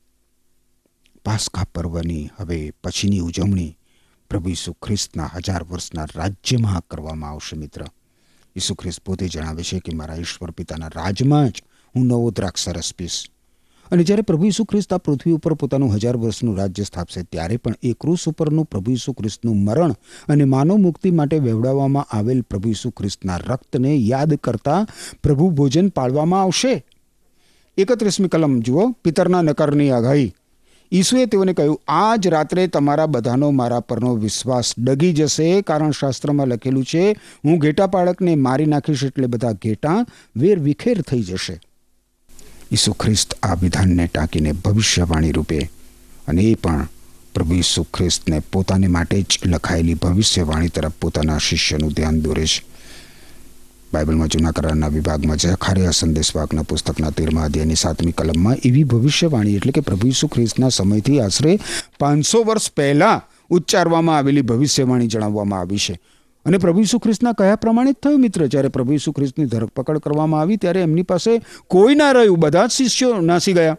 પાસ્કા 1.25 1.65
પર્વની 1.75 2.31
હવે 2.37 2.73
પછીની 2.85 3.21
ઉજવણી 3.21 3.77
પ્રભુ 4.31 4.49
ઈસુ 4.49 4.73
ખ્રિસ્તના 4.73 5.31
હજાર 5.35 5.63
વર્ષના 5.63 6.07
રાજ્યમાં 6.17 6.83
કરવામાં 6.91 7.31
આવશે 7.31 7.57
મિત્ર. 7.57 7.85
ઈસુ 8.57 8.75
ખ્રિસ્ત 8.75 9.01
પોતે 9.01 9.29
જણાવે 9.29 9.63
છે 9.63 9.79
કે 9.79 9.95
મારા 9.95 10.15
ઈશ્વર 10.15 10.51
પિતાના 10.51 10.89
રાજમાં 10.89 11.49
જ 11.49 11.63
હું 11.97 12.07
નવો 12.07 12.31
દ્રાક્ષરસ 12.31 12.95
પીશ. 12.95 13.31
અને 13.93 14.03
જ્યારે 14.03 14.23
પ્રભુ 14.23 14.45
ઈસુ 14.47 14.65
ખ્રિસ્ત 14.65 14.93
આ 14.93 14.99
પૃથ્વી 14.99 15.33
ઉપર 15.33 15.55
પોતાનું 15.55 15.95
હજાર 15.95 16.17
વર્ષનું 16.17 16.57
રાજ્ય 16.57 16.85
સ્થાપશે, 16.85 17.23
ત્યારે 17.23 17.57
પણ 17.57 17.75
એ 17.83 17.93
ક્રુસ 17.93 18.29
ઉપરનું 18.29 18.67
પ્રભુ 18.67 18.91
ઈસુ 18.91 19.13
ખ્રિસ્તનું 19.13 19.65
મરણ 19.65 19.95
અને 20.29 20.45
માનવ 20.45 20.77
મુક્તિ 20.77 21.11
માટે 21.11 21.39
વેવડાવવામાં 21.39 22.07
આવેલ 22.13 22.43
પ્રભુ 22.43 22.69
ઈસુ 22.69 22.91
ખ્રિસ્તના 22.91 23.37
રક્તને 23.37 23.95
યાદ 23.97 24.35
કરતા 24.35 24.87
પ્રભુ 25.23 25.51
ભોજન 25.51 25.89
પાળવામાં 25.89 26.43
આવશે. 26.43 26.85
એકત્રીસમી 27.79 28.29
કલમ 28.29 28.61
જુઓ, 28.61 28.91
પિતરના 29.05 29.43
નકારની 29.43 29.91
આગાહી. 29.91 30.35
ઈસુએ 30.93 31.27
તેઓને 31.27 31.53
કહ્યું, 31.53 31.81
આજ 31.89 32.27
રાત્રે 32.27 32.67
તમારા 32.67 33.07
બધાનો 33.07 33.51
મારા 33.51 33.81
પરનો 33.81 34.15
વિશ્વાસ 34.15 34.75
ડગી 34.79 35.13
જશે, 35.13 35.63
કારણ 35.63 35.91
શાસ્ત્રમાં 35.91 36.47
લખેલું 36.47 36.85
છે, 36.85 37.13
હું 37.45 37.59
ઘેટા 37.59 37.87
પાળકને 37.87 38.37
મારી 38.37 38.67
નાખીશ 38.67 39.05
એટલે 39.05 39.27
બધા 39.27 39.53
ઘેટા 39.53 40.07
વેર 40.37 40.59
વિખેર 40.59 41.01
થઈ 41.01 41.23
જશે. 41.23 41.61
ઈસુ 42.73 42.93
ખ્રિસ્ત 42.93 43.35
આ 43.43 43.55
વિધાનને 43.55 44.07
ટાંકીને 44.07 44.53
ભવિષ્યવાણી 44.53 45.33
રૂપે 45.33 45.71
અને 46.29 46.43
એ 46.43 46.55
પણ 46.55 46.89
પ્રભુ 47.35 47.55
ઈસુ 47.55 47.83
ખ્રિસ્તને 47.83 48.41
પોતાને 48.41 48.87
માટે 48.87 49.23
જ 49.23 49.39
લખાયેલી 49.47 49.95
ભવિષ્યવાણી 49.95 50.69
તરફ 50.69 50.93
પોતાના 50.93 51.39
શિષ્યનું 51.39 51.93
ધ્યાન 51.93 52.21
દોરે 52.21 52.47
છે. 52.47 52.71
બાઇબલમાં 53.93 54.29
જૂના 54.29 54.53
કરારના 54.53 54.89
વિભાગમાં 54.89 55.37
જખારિયા 55.37 55.91
સંદેશવાકના 55.91 56.63
પુસ્તકના 56.63 57.11
તેરમા 57.11 57.43
અધ્યાયની 57.43 57.75
સાતમી 57.75 58.13
કલમમાં 58.13 58.57
એવી 58.65 58.85
ભવિષ્યવાણી 58.85 59.57
એટલે 59.57 59.73
કે 59.73 59.81
પ્રભુ 59.81 60.07
ઈસુ 60.07 60.29
ખ્રિસ્તના 60.29 60.69
સમયથી 60.69 61.21
આશરે 61.21 61.59
પાંચસો 61.99 62.43
વર્ષ 62.43 62.73
પહેલાં 62.73 63.23
ઉચ્ચારવામાં 63.51 64.17
આવેલી 64.17 64.43
ભવિષ્યવાણી 64.43 65.07
જણાવવામાં 65.07 65.61
આવી 65.61 65.79
છે. 65.79 66.01
અને 66.45 66.59
પ્રભુ 66.59 66.81
ઈસુ 66.81 66.99
ખ્રિસ્તના 66.99 67.33
કયા 67.33 67.57
પ્રમાણે 67.57 67.93
જ 67.93 67.95
થયું 67.95 68.21
મિત્ર? 68.21 68.47
જ્યારે 68.47 68.69
પ્રભુ 68.69 68.93
ઈસુ 68.93 69.13
ખ્રિસ્તની 69.13 69.45
ધરપકડ 69.45 69.99
કરવામાં 69.99 70.41
આવી, 70.41 70.57
ત્યારે 70.57 70.83
એમની 70.83 71.03
પાસે 71.03 71.41
કોઈ 71.67 71.95
ના 71.95 72.13
રહ્યું. 72.13 72.39
બધા 72.39 72.67
જ 72.67 72.71
શિષ્યો 72.71 73.21
નાસી 73.21 73.53
ગયા. 73.53 73.79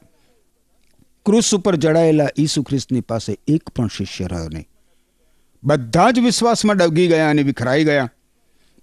ક્રુસ 1.25 1.55
ઉપર 1.55 1.75
જડાયેલા 1.75 2.27
ઈસુ 2.39 2.63
ખ્રિસ્તની 2.63 3.01
પાસે 3.01 3.37
એક 3.47 3.69
પણ 3.69 3.87
શિષ્ય 3.87 4.27
રહ્યો 4.27 4.49
નહીં. 4.53 4.67
બધા 5.63 6.11
જ 6.11 6.19
વિશ્વાસમાં 6.19 6.77
ડગી 6.77 7.07
ગયા 7.07 7.29
અને 7.29 7.43
વિખરાઈ 7.43 7.83
ગયા. 7.83 8.11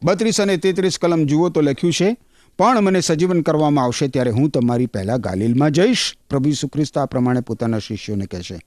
બત્રીસ 0.05 0.41
અને 0.41 0.57
તેત્રીસ 0.57 0.99
કલમ 0.99 1.25
જુઓ 1.25 1.49
તો 1.49 1.61
લખ્યું 1.61 1.93
છે, 1.93 2.17
પણ 2.59 2.81
મને 2.81 3.01
સજીવન 3.01 3.43
કરવામાં 3.43 3.85
આવશે 3.85 4.09
ત્યારે 4.09 4.31
હું 4.31 4.51
તમારી 4.51 4.87
પહેલાં 4.87 5.21
ગાલિલમાં 5.21 5.71
જઈશ. 5.71 6.17
પ્રભુ 6.31 6.49
ઈસુ 6.49 6.69
ખ્રિસ્ત 6.69 6.99
આ 6.99 7.07
પ્રમાણે 7.07 7.41
પોતાના 7.41 7.79
શિષ્યોને 7.79 8.27
કહેશે 8.27 8.59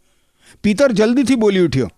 પિતર 0.63 0.91
જલ્દીથી 0.91 1.36
બોલી 1.36 1.60
ઉઠ્યો. 1.60 1.89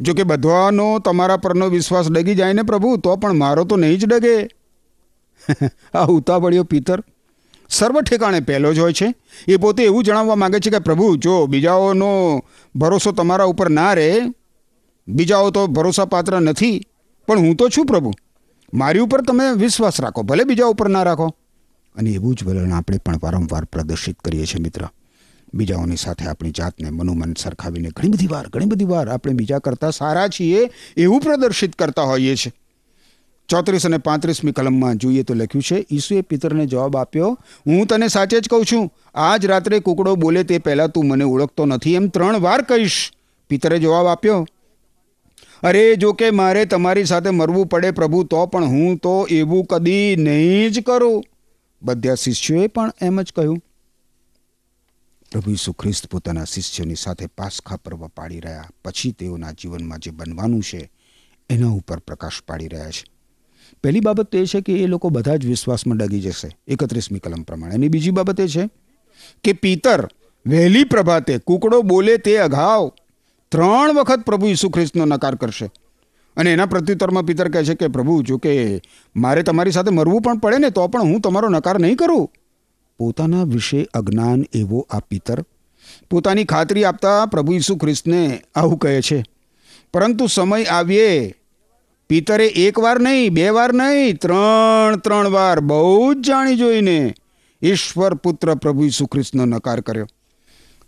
જો 0.00 0.14
કે 0.14 0.22
બધાનો 0.22 0.98
તમારા 0.98 1.36
પરનો 1.36 1.68
વિશ્વાસ 1.68 2.10
ડગી 2.10 2.34
જાય 2.34 2.52
ને 2.52 2.62
પ્રભુ, 2.62 2.96
તો 2.96 3.16
પણ 3.16 3.32
મારો 3.32 3.64
તો 3.64 3.76
નહીં 3.76 3.98
જ 3.98 4.04
ડગે. 4.04 4.48
આ 5.94 6.04
ઉતાવળ્યો 6.04 6.64
પિતર 6.64 7.02
સર્વ 7.68 8.00
ઠેકાણે 8.00 8.40
પહેલો 8.40 8.74
જ 8.74 8.78
હોય 8.78 8.92
છે. 8.92 9.14
એ 9.48 9.56
પોતે 9.56 9.84
એવું 9.84 10.04
જણાવવા 10.04 10.34
માગે 10.34 10.58
છે 10.58 10.70
કે 10.70 10.78
પ્રભુ, 10.78 11.16
જો 11.16 11.46
બીજાઓનો 11.46 12.44
ભરોસો 12.76 13.12
તમારા 13.12 13.44
ઉપર 13.44 13.68
ના 13.68 13.94
રહે, 13.94 14.20
બીજાઓ 15.08 15.50
તો 15.50 15.66
ભરોસાપાત્ર 15.66 16.40
નથી, 16.40 16.86
પણ 17.26 17.38
હું 17.38 17.56
તો 17.56 17.68
છું 17.68 17.86
પ્રભુ. 17.86 18.12
મારી 18.74 18.98
ઉપર 18.98 19.22
તમે 19.22 19.44
વિશ્વાસ 19.52 20.00
રાખો, 20.00 20.22
ભલે 20.22 20.44
બીજા 20.44 20.66
ઉપર 20.66 20.88
ના 20.88 21.02
રાખો. 21.02 21.26
અને 21.94 22.10
એવું 22.10 22.34
જ 22.34 22.44
વલણ 22.44 22.72
આપણે 22.72 22.98
પણ 22.98 23.18
વારંવાર 23.22 23.64
પ્રદર્શિત 23.64 24.18
કરીએ 24.18 24.46
છીએ 24.46 24.62
મિત્ર. 24.62 24.88
બીજાઓની 25.54 25.96
સાથે 25.96 26.26
આપણી 26.26 26.50
જાતને 26.50 26.90
મનોમન 26.90 27.34
સરખાવીને 27.34 27.88
ઘણી 27.88 28.08
બધી 28.08 28.26
વાર 28.26 28.48
ઘણી 28.48 28.64
બધી 28.64 28.84
વાર 28.84 29.08
આપણે 29.08 29.32
બીજા 29.32 29.58
કરતાં 29.58 29.92
સારા 29.92 30.28
છીએ 30.28 30.70
એવું 30.96 31.20
પ્રદર્શિત 31.20 31.76
કરતા 31.76 32.02
હોઈએ 32.02 32.36
છીએ. 32.36 32.52
ચોત્રીસ 33.48 33.86
અને 33.86 33.98
પાંત્રીસમી 33.98 34.52
કલમમાં 34.52 34.96
જોઈએ 34.96 35.22
તો 35.22 35.34
લખ્યું 35.34 35.62
છે, 35.62 35.86
ઈસુએ 35.92 36.20
પિતરને 36.20 36.66
જવાબ 36.66 36.96
આપ્યો, 36.96 37.38
હું 37.66 37.86
તને 37.86 38.08
સાચે 38.08 38.40
જ 38.40 38.48
કહું 38.48 38.64
છું. 38.72 38.90
આજ 39.14 39.46
રાત્રે 39.46 39.80
કુકડો 39.80 40.14
બોલે 40.14 40.42
તે 40.44 40.58
પહેલાં 40.58 40.88
તું 40.88 41.06
મને 41.06 41.24
ઓળખતો 41.24 41.66
નથી 41.66 41.94
એમ 41.94 42.08
ત્રણ 42.08 42.38
વાર 42.38 42.62
કહીશ. 42.62 43.12
પિતરે 43.48 43.78
જવાબ 43.78 44.06
આપ્યો, 44.06 44.46
અરે, 45.62 45.96
જો 45.96 46.12
કે 46.12 46.30
મારે 46.30 46.64
તમારી 46.64 47.04
સાથે 47.04 47.30
મરવું 47.30 47.66
પડે 47.66 47.90
પ્રભુ, 47.90 48.24
તો 48.24 48.46
પણ 48.46 48.64
હું 48.64 48.96
તો 48.96 49.26
એવું 49.30 49.64
કદી 49.64 50.16
નહીં 50.16 50.70
જ 50.70 50.80
કરું. 50.80 51.24
બધા 51.82 52.14
શિષ્યોએ 52.14 52.66
પણ 52.66 52.92
એમ 53.02 53.22
જ 53.22 53.32
કહ્યું 53.36 53.62
પ્રભુ 55.32 55.50
ઈસુ 55.50 55.72
ખ્રિસ્ત 55.72 56.06
પોતાના 56.06 56.44
શિષ્યોની 56.44 56.94
સાથે 56.94 57.26
પાસખા 57.26 57.76
પર્વ 57.76 58.06
પાડી 58.06 58.40
રહ્યા, 58.40 58.68
પછી 58.84 59.12
તેઓના 59.12 59.52
જીવનમાં 59.52 59.98
જે 59.98 60.10
બનવાનું 60.10 60.62
છે, 60.62 60.90
એના 61.50 61.68
ઉપર 61.68 61.98
પ્રકાશ 61.98 62.42
પાડી 62.48 62.68
રહ્યા 62.68 62.90
છે. 62.90 63.04
પહેલી 63.82 64.00
બાબત 64.00 64.34
એ 64.34 64.46
છે 64.46 64.60
કે 64.60 64.72
એ 64.72 64.86
લોકો 64.86 65.08
બધા 65.08 65.36
જ 65.36 65.46
વિશ્વાસમાં 65.46 65.98
ડગી 65.98 66.20
જશે, 66.20 66.56
એકત્રીસમી 66.66 67.18
કલમ 67.18 67.42
પ્રમાણે. 67.42 67.74
અને 67.74 67.88
બીજી 67.88 68.10
બાબત 68.10 68.40
એ 68.40 68.48
છે 68.48 68.70
કે 69.44 69.52
પિતર 69.52 70.08
વહેલી 70.46 70.84
પ્રભાતે 70.84 71.38
કુકડો 71.38 71.82
બોલે 71.82 72.16
તે 72.16 72.38
અગાઉ 72.38 72.90
ત્રણ 73.48 73.94
વખત 73.94 74.24
પ્રભુ 74.24 74.46
ઈસુ 74.46 74.70
ખ્રિસ્તનો 74.70 75.04
નકાર 75.04 75.34
કરશે. 75.34 75.70
અને 76.36 76.52
એના 76.52 76.66
પ્રત્યુત્તરમાં 76.66 77.24
પિતર 77.24 77.48
કહે 77.48 77.64
છે 77.64 77.74
કે 77.74 77.88
પ્રભુ 77.88 78.22
જો 78.22 78.38
કે 78.38 78.82
મારે 79.16 79.42
તમારી 79.42 79.70
સાથે 79.70 79.90
મરવું 79.90 80.22
પણ 80.22 80.38
પડે 80.38 80.58
ને 80.58 80.70
તો 80.70 80.88
પણ 80.88 81.02
હું 81.02 81.20
તમારો 81.20 81.48
નકાર 81.48 81.80
નહીં 81.80 81.96
કરું. 81.96 82.30
પોતાના 83.00 83.44
વિશે 83.44 83.86
અજ્ઞાન 83.94 84.44
એવો 84.54 84.86
આ 84.90 85.00
પિતર 85.00 85.42
પોતાની 86.10 86.44
ખાતરી 86.44 86.84
આપતા 86.84 87.26
પ્રભુ 87.26 87.52
ઈસુ 87.52 87.76
ખ્રિસ્તને 87.76 88.42
આવું 88.54 88.78
કહે 88.78 89.00
છે, 89.00 89.24
પરંતુ 89.94 90.26
સમય 90.26 90.64
આવીએ, 90.64 91.34
પિતરે 92.10 92.46
એક 92.46 92.78
વાર 92.78 93.00
નહીં, 93.00 93.34
બે 93.34 93.48
વાર 93.48 93.72
નહીં, 93.72 94.18
ત્રણ 94.18 94.96
ત્રણ 94.96 95.28
વાર 95.28 95.60
બહુ 95.60 96.14
જ 96.14 96.26
જાણી 96.26 96.56
જોઈને 96.56 97.14
ઈશ્વર 97.62 98.14
પુત્ર 98.14 98.54
પ્રભુ 98.54 98.84
ઈસુ 98.84 99.06
ખ્રિસ્તનો 99.06 99.44
નકાર 99.44 99.80
કર્યો. 99.80 100.06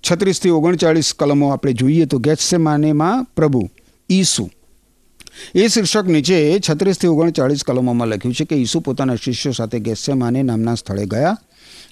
છત્રીસથી 0.04 0.50
ઓગણચાળીસ 0.50 1.14
કલમો 1.14 1.48
આપણે 1.48 1.72
જોઈએ 1.72 2.04
તો 2.04 2.18
ગેસે 2.18 2.56
માનેમાં 2.56 3.24
પ્રભુ 3.24 3.68
ઈસુ. 4.10 4.50
એ 5.54 5.68
શીર્ષક 5.68 6.06
નીચે 6.06 6.60
છત્રીસથી 6.70 7.06
ઓગણચાળીસ 7.06 7.64
કલમોમાં 7.64 8.08
લખ્યું 8.08 8.34
છે 8.34 8.44
કે 8.44 8.56
ઈસુ 8.56 8.80
પોતાના 8.80 9.14
શિષ્યો 9.14 9.52
સાથે 9.52 9.80
ગેસે 9.80 10.12
માને 10.12 10.42
નામના 10.42 10.74
સ્થળે 10.74 11.06
ગયા. 11.06 11.36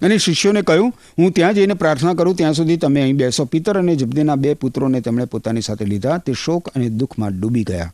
અને 0.02 0.18
શિષ્યોને 0.18 0.62
કહ્યું, 0.62 0.94
હું 1.18 1.32
ત્યાં 1.32 1.54
જઈને 1.54 1.74
પ્રાર્થના 1.74 2.14
કરું, 2.14 2.36
ત્યાં 2.36 2.54
સુધી 2.54 2.76
તમે 2.76 3.02
અહીં 3.02 3.16
બેસો. 3.16 3.44
પિતર 3.44 3.78
અને 3.78 3.96
જબદીના 3.96 4.34
બે 4.34 4.54
પુત્રોને 4.54 5.00
તેમણે 5.00 5.24
પોતાની 5.24 5.60
સાથે 5.60 5.84
લીધા. 5.84 6.18
તે 6.18 6.32
શોક 6.32 6.68
અને 6.68 6.88
દુઃખમાં 6.88 7.40
ડૂબી 7.40 7.64
ગયા. 7.64 7.92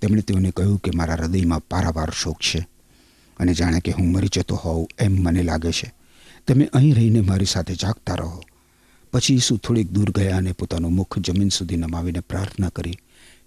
તેમણે 0.00 0.20
તેઓને 0.20 0.50
કહ્યું 0.50 0.78
કે, 0.78 0.90
મારા 0.94 1.14
હૃદયમાં 1.14 1.60
પારાવાર 1.60 2.10
શોક 2.10 2.38
છે 2.40 2.68
અને 3.38 3.54
જાણે 3.54 3.80
કે 3.80 3.92
હું 3.92 4.12
મરી 4.12 4.28
જતો 4.32 4.54
હોઉં 4.54 4.86
એમ 4.98 5.12
મને 5.12 5.42
લાગે 5.42 5.72
છે. 5.72 5.94
તમે 6.48 6.68
અહીં 6.72 6.94
રહીને 6.94 7.20
મારી 7.20 7.44
સાથે 7.44 7.74
જાગતા 7.74 8.14
રહો. 8.14 8.42
પછી 9.12 9.34
ઈસુ 9.34 9.56
થોડીક 9.56 9.90
દૂર 9.90 10.10
ગયા 10.10 10.36
અને 10.36 10.52
પોતાનું 10.52 10.92
મુખ 10.92 11.18
જમીન 11.18 11.48
સુધી 11.48 11.76
નમાવીને 11.76 12.20
પ્રાર્થના 12.20 12.68
કરી, 12.68 12.98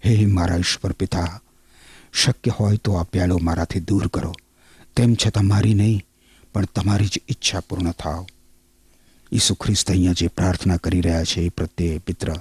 હે 0.04 0.26
મારા 0.26 0.56
ઈશ્વર 0.56 0.92
પિતા, 0.92 1.40
શક્ય 2.12 2.50
હોય 2.50 2.76
તો 2.76 2.92
આ 2.92 3.02
પ્યાલો 3.02 3.38
મારાથી 3.42 3.80
દૂર 3.80 4.08
કરો. 4.08 4.34
તેમ 4.96 5.14
છતાં 5.14 5.44
મારી 5.44 5.74
નહીં 5.74 6.04
પણ 6.54 6.64
તમારી 6.64 7.06
જ 7.06 7.20
ઈચ્છા 7.28 7.60
પૂર્ણ 7.60 7.90
થાવ 7.90 8.26
ઈસુ 9.32 9.54
ખ્રિસ્ત 9.54 9.90
અહીંયા 9.90 10.12
જે 10.12 10.26
પ્રાર્થના 10.26 10.76
કરી 10.76 11.00
રહ્યા 11.00 11.24
છે 11.24 11.40
એ 11.40 11.48
પ્રત્યે 11.48 11.98
પિત્ર, 11.98 12.36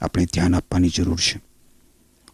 આપણે 0.00 0.24
ધ્યાન 0.24 0.54
આપવાની 0.54 0.88
જરૂર 0.88 1.20
છે. 1.20 1.40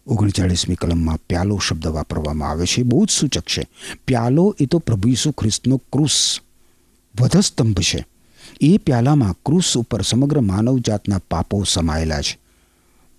ઓગણચાળીસમી 0.07 0.75
કલમમાં 0.75 1.17
પ્યાલો 1.17 1.57
શબ્દ 1.57 1.87
વાપરવામાં 1.87 2.49
આવે 2.49 2.65
છે, 2.65 2.83
બહુ 2.83 3.05
જ 3.05 3.09
સૂચક 3.09 3.41
છે. 3.41 3.67
પ્યાલો 4.07 4.55
એ 4.59 4.65
તો 4.65 4.79
પ્રભુ 4.79 5.09
ઈસુ 5.09 5.31
ખ્રિસ્તનો 5.31 5.77
ક્રુસ 5.77 6.39
વધસ્તંભ 7.21 7.79
છે. 7.79 8.05
એ 8.61 8.77
પ્યાલામાં 8.77 9.33
ક્રુસ 9.45 9.77
ઉપર 9.77 10.01
સમગ્ર 10.01 10.41
માનવજાતના 10.41 11.17
પાપો 11.17 11.63
સમાયેલા 11.63 12.21
છે. 12.21 12.39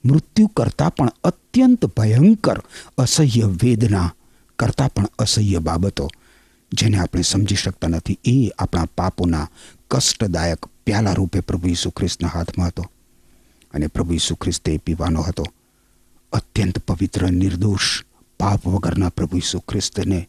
મૃત્યુ 0.04 0.46
કરતાં 0.46 0.94
પણ 0.94 1.08
અત્યંત 1.24 1.86
ભયંકર 1.86 2.62
અસહ્ય 2.98 3.42
વેદના 3.44 4.14
કરતાં 4.58 4.92
પણ 4.94 5.06
અસહ્ય 5.18 5.58
બાબતો 5.58 6.10
જેને 6.72 6.98
આપણે 6.98 7.22
સમજી 7.22 7.54
શકતા 7.54 7.88
નથી. 7.88 8.18
એ 8.24 8.50
આપણા 8.58 8.84
પાપોના 8.84 9.48
કષ્ટદાયક 9.90 10.66
પ્યાલા 10.66 11.12
રૂપે 11.12 11.40
પ્રભુ 11.40 11.68
ઈસુ 11.68 11.90
ખ્રિસ્તના 11.90 12.28
હાથમાં 12.28 12.68
હતો 12.68 12.90
અને 13.74 13.86
પ્રભુ 13.86 14.14
ઈસુ 14.14 14.34
ખ્રિસ્તે 14.34 14.76
પીવાનો 14.76 15.22
હતો. 15.22 15.44
અત્યંત 16.32 16.78
પવિત્ર, 16.78 17.30
નિર્દોષ 17.30 18.04
પાપ 18.40 18.66
વગરના 18.66 19.08
પ્રભુ 19.08 19.36
ઈસુ 19.36 19.58
ખ્રિસ્તને 19.60 20.28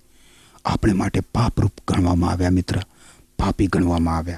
આપણે 0.65 0.94
માટે 0.94 1.20
પાપરૂપ 1.20 1.72
ગણવામાં 1.88 2.32
આવ્યા, 2.32 2.50
મિત્ર. 2.50 2.82
પાપી 3.39 3.68
ગણવામાં 3.68 4.18
આવ્યા. 4.18 4.38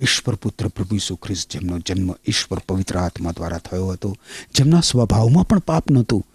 ઈશ્વર 0.00 0.34
પુત્ર 0.34 0.68
પ્રભુ 0.68 0.94
ઈસુ 0.94 1.16
ખ્રિસ્ત 1.16 1.52
જેમનો 1.52 1.78
જન્મ 1.78 2.14
ઈશ્વર 2.26 2.58
પવિત્ર 2.58 2.98
આત્મા 2.98 3.32
દ્વારા 3.32 3.58
થયો 3.58 3.88
હતો, 3.88 4.16
જેમના 4.54 4.80
સ્વભાવમાં 4.80 5.48
પણ 5.48 5.58
પાપ 5.58 5.90
નહોતું. 5.90 6.26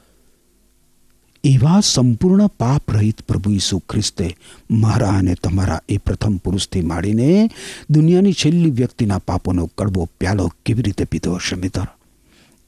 એવા 1.45 1.79
સંપૂર્ણ 1.79 2.47
પાપ 2.47 2.91
રહિત 2.91 3.21
પ્રભુ 3.21 3.51
ઈસુ 3.51 3.79
ખ્રિસ્તે 3.79 4.37
મારા 4.71 5.09
અને 5.09 5.33
તમારા 5.33 5.81
એ 5.89 5.97
પ્રથમ 5.97 6.37
પુરુષથી 6.37 6.81
માંડીને 6.81 7.49
દુનિયાની 7.89 8.33
છેલ્લી 8.33 8.71
વ્યક્તિના 8.71 9.17
પાપોનો 9.17 9.65
કડવો 9.77 10.09
પ્યાલો 10.19 10.53
કેવી 10.65 10.81
રીતે 10.81 11.05
પીધો 11.05 11.33
હશે 11.33 11.55
મિત્ર? 11.55 11.81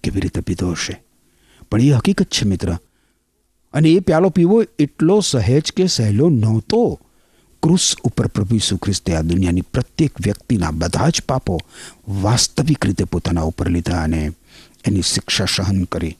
કેવી 0.04 0.22
રીતે 0.22 0.42
પીધો 0.42 0.72
હશે? 0.72 1.04
પણ 1.72 1.82
એ 1.82 1.90
હકીકત 1.90 2.26
છે 2.26 2.46
મિત્ર. 2.46 2.78
અને 3.74 3.90
એ 3.90 4.00
પ્યાલો 4.00 4.30
પીવો 4.30 4.64
એટલો 4.80 5.20
સહેજ 5.20 5.72
કે 5.72 5.88
સહેલો 5.88 6.30
નહોતો. 6.30 7.00
ક્રુસ 7.64 7.96
ઉપર 8.04 8.28
પ્રભુ 8.28 8.56
ઈસુ 8.56 8.78
ખ્રિસ્તે 8.78 9.16
આ 9.16 9.22
દુનિયાની 9.22 9.62
પ્રત્યેક 9.62 10.22
વ્યક્તિના 10.22 10.72
બધા 10.72 11.10
જ 11.10 11.22
પાપો 11.30 11.60
વાસ્તવિક 12.08 12.86
રીતે 12.86 13.04
પોતાના 13.04 13.42
ઉપર 13.42 13.70
લીધા 13.70 14.04
અને 14.04 14.32
એની 14.86 15.02
શિક્ષા 15.02 15.46
સહન 15.46 15.84
કરી. 15.84 16.18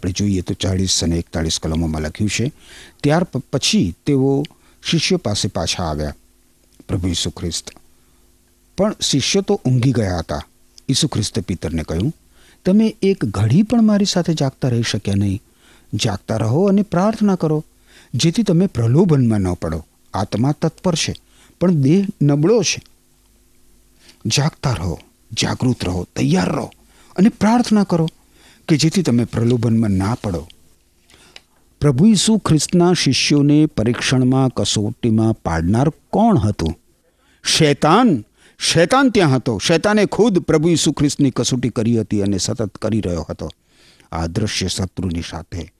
આપણે 0.00 0.12
જોઈએ 0.12 0.42
તો 0.42 0.54
ચાળીસ 0.54 1.04
અને 1.04 1.16
એકતાળીસ 1.16 1.58
કલમોમાં 1.60 2.02
લખ્યું 2.02 2.30
છે, 2.30 2.46
ત્યાર 3.02 3.24
પછી 3.24 3.94
તેઓ 4.06 4.44
શિષ્યો 4.82 5.18
પાસે 5.18 5.48
પાછા 5.48 5.84
આવ્યા, 5.84 6.14
પ્રભુ 6.88 7.08
ઈસુ 7.08 7.30
ખ્રિસ્ત. 7.30 7.66
પણ 8.78 8.94
શિષ્યો 9.00 9.42
તો 9.42 9.54
ઊંઘી 9.64 9.92
ગયા 9.92 10.18
હતા. 10.18 10.42
ઈસુ 10.88 11.08
ખ્રિસ્તે 11.08 11.40
પિતરને 11.40 11.82
કહ્યું, 11.82 12.14
તમે 12.64 12.86
એક 13.02 13.24
ઘડી 13.26 13.62
પણ 13.62 13.82
મારી 13.82 14.04
સાથે 14.04 14.34
જાગતા 14.34 14.68
રહી 14.68 14.82
શક્યા 14.82 15.14
નહીં. 15.14 15.42
જાગતા 15.94 16.36
રહો 16.36 16.62
અને 16.66 16.82
પ્રાર્થના 16.84 17.36
કરો, 17.36 17.58
જેથી 18.14 18.42
તમે 18.42 18.66
પ્રલોભનમાં 18.68 19.40
ન 19.40 19.52
પડો. 19.54 19.84
આત્મા 20.14 20.52
તત્પર 20.52 20.94
છે, 20.94 21.14
પણ 21.60 21.76
દેહ 21.78 22.06
નબળો 22.22 22.62
છે. 22.62 22.80
જાગતા 24.26 24.72
રહો, 24.72 24.96
જાગૃત 25.32 25.84
રહો, 25.84 26.06
તૈયાર 26.16 26.50
રહો 26.50 26.68
અને 27.16 27.28
પ્રાર્થના 27.28 27.84
કરો. 27.84 28.08
કે 28.68 28.76
જેથી 28.76 29.02
તમે 29.02 29.24
પ્રલોભનમાં 29.24 29.90
ના 29.90 30.16
પડો. 30.22 30.48
પ્રભુ 31.80 32.06
ઈસુ 32.06 32.38
ખ્રિસ્તના 32.38 32.92
શિષ્યોને 32.92 33.66
પરીક્ષણમાં 33.66 34.48
કસોટીમાં 34.48 35.32
પાડનાર 35.32 35.88
કોણ 35.88 36.36
હતું? 36.36 36.74
શૈતાન! 37.44 38.24
શૈતાન 38.58 39.10
ત્યાં 39.10 39.30
હતો. 39.30 39.58
શૈતાને 39.58 40.06
ખુદ 40.06 40.38
પ્રભુ 40.38 40.68
ઈસુ 40.68 40.92
ખ્રિસ્તની 40.92 41.30
કસોટી 41.30 41.68
કરી 41.68 42.00
હતી 42.00 42.22
અને 42.22 42.38
સતત 42.38 42.78
કરી 42.78 43.00
રહ્યો 43.00 43.26
હતો. 43.30 43.48
આ 44.12 44.26
દ્રશ્ય 44.26 44.68
શત્રુની 44.68 45.22
સાથે 45.30 45.72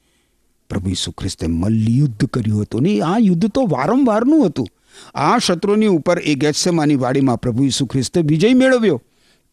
પ્રભુ 0.70 0.90
ઈસુ 0.90 1.12
ખ્રિસ્તે 1.12 1.46
મલ્લયુદ્ધ 1.46 2.24
કર્યું 2.24 2.62
હતું 2.62 2.82
ને 2.82 3.00
આ 3.00 3.18
યુદ્ધ 3.18 3.46
તો 3.46 3.66
વારંવારનું 3.66 4.46
હતું. 4.46 4.68
આ 5.14 5.38
શત્રુની 5.38 5.86
ઉપર 5.86 6.18
એ 6.18 6.34
ગેત્સેમાની 6.34 6.96
વાડીમાં 6.96 7.40
પ્રભુ 7.40 7.64
ઈસુ 7.64 7.86
ખ્રિસ્તે 7.86 8.20
વિજય 8.20 8.54
મેળવ્યો. 8.54 9.02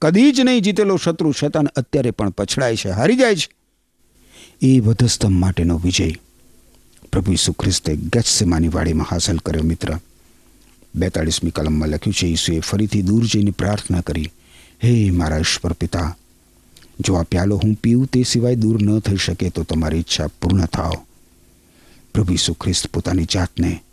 કદી 0.01 0.31
જ 0.31 0.41
નહીં 0.41 0.61
જીતેલો 0.61 0.97
શત્રુ 0.97 1.31
શેતાન 1.31 1.67
અત્યારે 1.67 2.11
પણ 2.11 2.29
પછડાય 2.29 2.75
છે, 2.75 2.89
હારી 2.89 3.15
જાય 3.15 3.35
છે. 3.35 3.49
એ 4.61 4.79
વધસ્તંભ 4.79 5.31
માટેનો 5.31 5.77
વિજય 5.77 6.11
પ્રભુ 7.11 7.31
ઈસુ 7.31 7.53
ખ્રિસ્તે 7.53 7.95
ગેત્સેમાની 7.95 8.67
વાડીમાં 8.67 9.07
હાંસલ 9.11 9.37
કર્યો, 9.37 9.63
મિત્ર. 9.63 9.97
બેતાળીસમી 10.95 11.51
કલમમાં 11.51 11.89
લખ્યું 11.89 12.13
છે, 12.13 12.27
ઈસુએ 12.27 12.59
ફરીથી 12.59 13.01
દૂર 13.01 13.25
જઈને 13.25 13.51
પ્રાર્થના 13.51 14.01
કરી, 14.01 14.31
હે 14.83 15.11
મારા 15.11 15.37
ઈશ્વર 15.37 15.73
પિતા, 15.73 16.17
જો 16.99 17.13
આ 17.13 17.23
પ્યાલો 17.23 17.57
હું 17.57 17.75
પીઉં 17.75 18.05
તે 18.05 18.23
સિવાય 18.23 18.55
દૂર 18.55 18.83
ન 18.83 18.99
થઈ 18.99 19.15
શકે 19.15 19.49
તો 19.49 19.63
તમારી 19.63 19.97
ઈચ્છા 19.97 20.27
પૂર્ણ 20.27 20.65
થાવ 20.65 20.93
પ્રભુ 22.13 22.33
ઈસુ 22.33 22.53
ખ્રિસ્ત 22.53 22.87
પોતાની 22.87 23.23
જાતને 23.23 23.83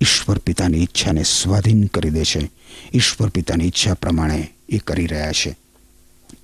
ઈશ્વર 0.00 0.38
પિતાની 0.38 0.78
ઈચ્છાને 0.78 1.22
સ્વાધીન 1.22 1.86
કરી 1.86 2.10
દે 2.10 2.24
છે. 2.24 2.50
ઈશ્વર 2.94 3.28
પિતાની 3.28 3.66
ઈચ્છા 3.66 3.94
પ્રમાણે 3.94 4.50
એ 4.68 4.78
કરી 4.78 5.06
રહ્યા 5.06 5.32
છે. 5.32 5.56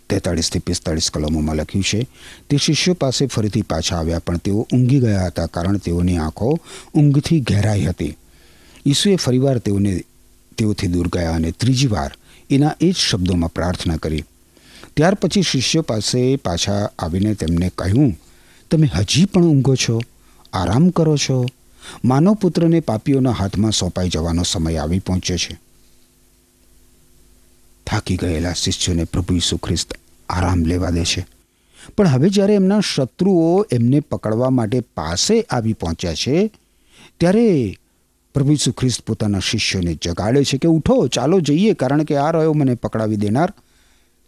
તેતાળીસથી 0.08 0.58
પિસ્તાળીસ 0.58 1.10
કલમોમાં 1.10 1.56
લખ્યું 1.56 1.84
છે, 1.84 2.06
તે 2.50 2.56
શિષ્યો 2.56 2.94
પાસે 2.94 3.26
ફરીથી 3.26 3.62
પાછા 3.62 3.96
આવ્યા, 3.96 4.18
પણ 4.18 4.36
તેઓ 4.36 4.66
ઊંઘી 4.72 5.00
ગયા 5.00 5.26
હતા 5.26 5.46
કારણ 5.46 5.76
તેઓની 5.76 6.16
આંખો 6.16 6.58
ઊંઘથી 6.94 7.40
ઘેરાઈ 7.40 7.84
હતી. 7.84 8.16
ઈસુએ 8.86 9.16
ફરીવાર 9.16 9.58
તેઓને, 9.58 10.04
તેઓથી 10.56 10.86
દૂર 10.86 11.08
ગયા 11.08 11.34
અને 11.34 11.50
ત્રીજી 11.50 11.86
વાર 11.86 12.14
એના 12.50 12.74
એ 12.80 12.92
જ 12.92 12.94
શબ્દોમાં 12.94 13.52
પ્રાર્થના 13.52 13.96
કરી. 13.96 14.24
ત્યાર 14.96 15.14
પછી 15.14 15.42
શિષ્યો 15.42 15.82
પાસે 15.82 16.36
પાછા 16.36 16.90
આવીને 16.98 17.34
તેમને 17.34 17.70
કહ્યું, 17.78 18.18
તમે 18.70 18.86
હજી 18.86 19.24
પણ 19.24 19.42
ઊંઘો 19.42 19.74
છો? 19.74 20.00
આરામ 20.52 20.90
કરો 20.90 21.16
છો? 21.16 21.46
માનવ 22.04 22.34
પુત્રને 22.34 22.80
પાપીઓના 22.80 23.30
હાથમાં 23.30 23.72
સોંપાઈ 23.72 24.08
જવાનો 24.08 24.42
સમય 24.42 24.76
આવી 24.76 24.98
પહોંચ્યો 24.98 25.36
છે. 25.36 25.69
થાકી 27.90 28.16
ગયેલા 28.16 28.52
શિષ્યોને 28.52 29.04
પ્રભુ 29.04 29.34
ઈસુ 29.34 29.56
ખ્રિસ્ત 29.56 29.94
આરામ 30.28 30.64
લેવા 30.64 30.90
દે 30.90 31.04
છે. 31.04 31.26
પણ 31.96 32.08
હવે 32.08 32.28
જ્યારે 32.28 32.54
એમના 32.54 32.80
શત્રુઓ 32.80 33.66
એમને 33.72 34.00
પકડવા 34.00 34.50
માટે 34.50 34.80
પાસે 34.80 35.40
આવી 35.40 35.72
પહોંચ્યા 35.72 36.14
છે, 36.14 36.50
ત્યારે 37.20 37.76
પ્રભુ 38.34 38.52
ઈસુ 38.52 38.72
ખ્રિસ્ત 38.72 39.02
પોતાના 39.02 39.38
શિષ્યોને 39.38 39.94
જગાડે 39.94 40.44
છે 40.44 40.58
કે, 40.58 40.68
ઉઠો, 40.68 41.06
ચાલો 41.06 41.40
જઈએ, 41.40 41.74
કારણ 41.74 42.02
કે 42.02 42.16
આ 42.16 42.30
રહ્યો 42.30 42.52
મને 42.52 42.74
પકડાવી 42.74 43.16
દેનાર. 43.16 43.52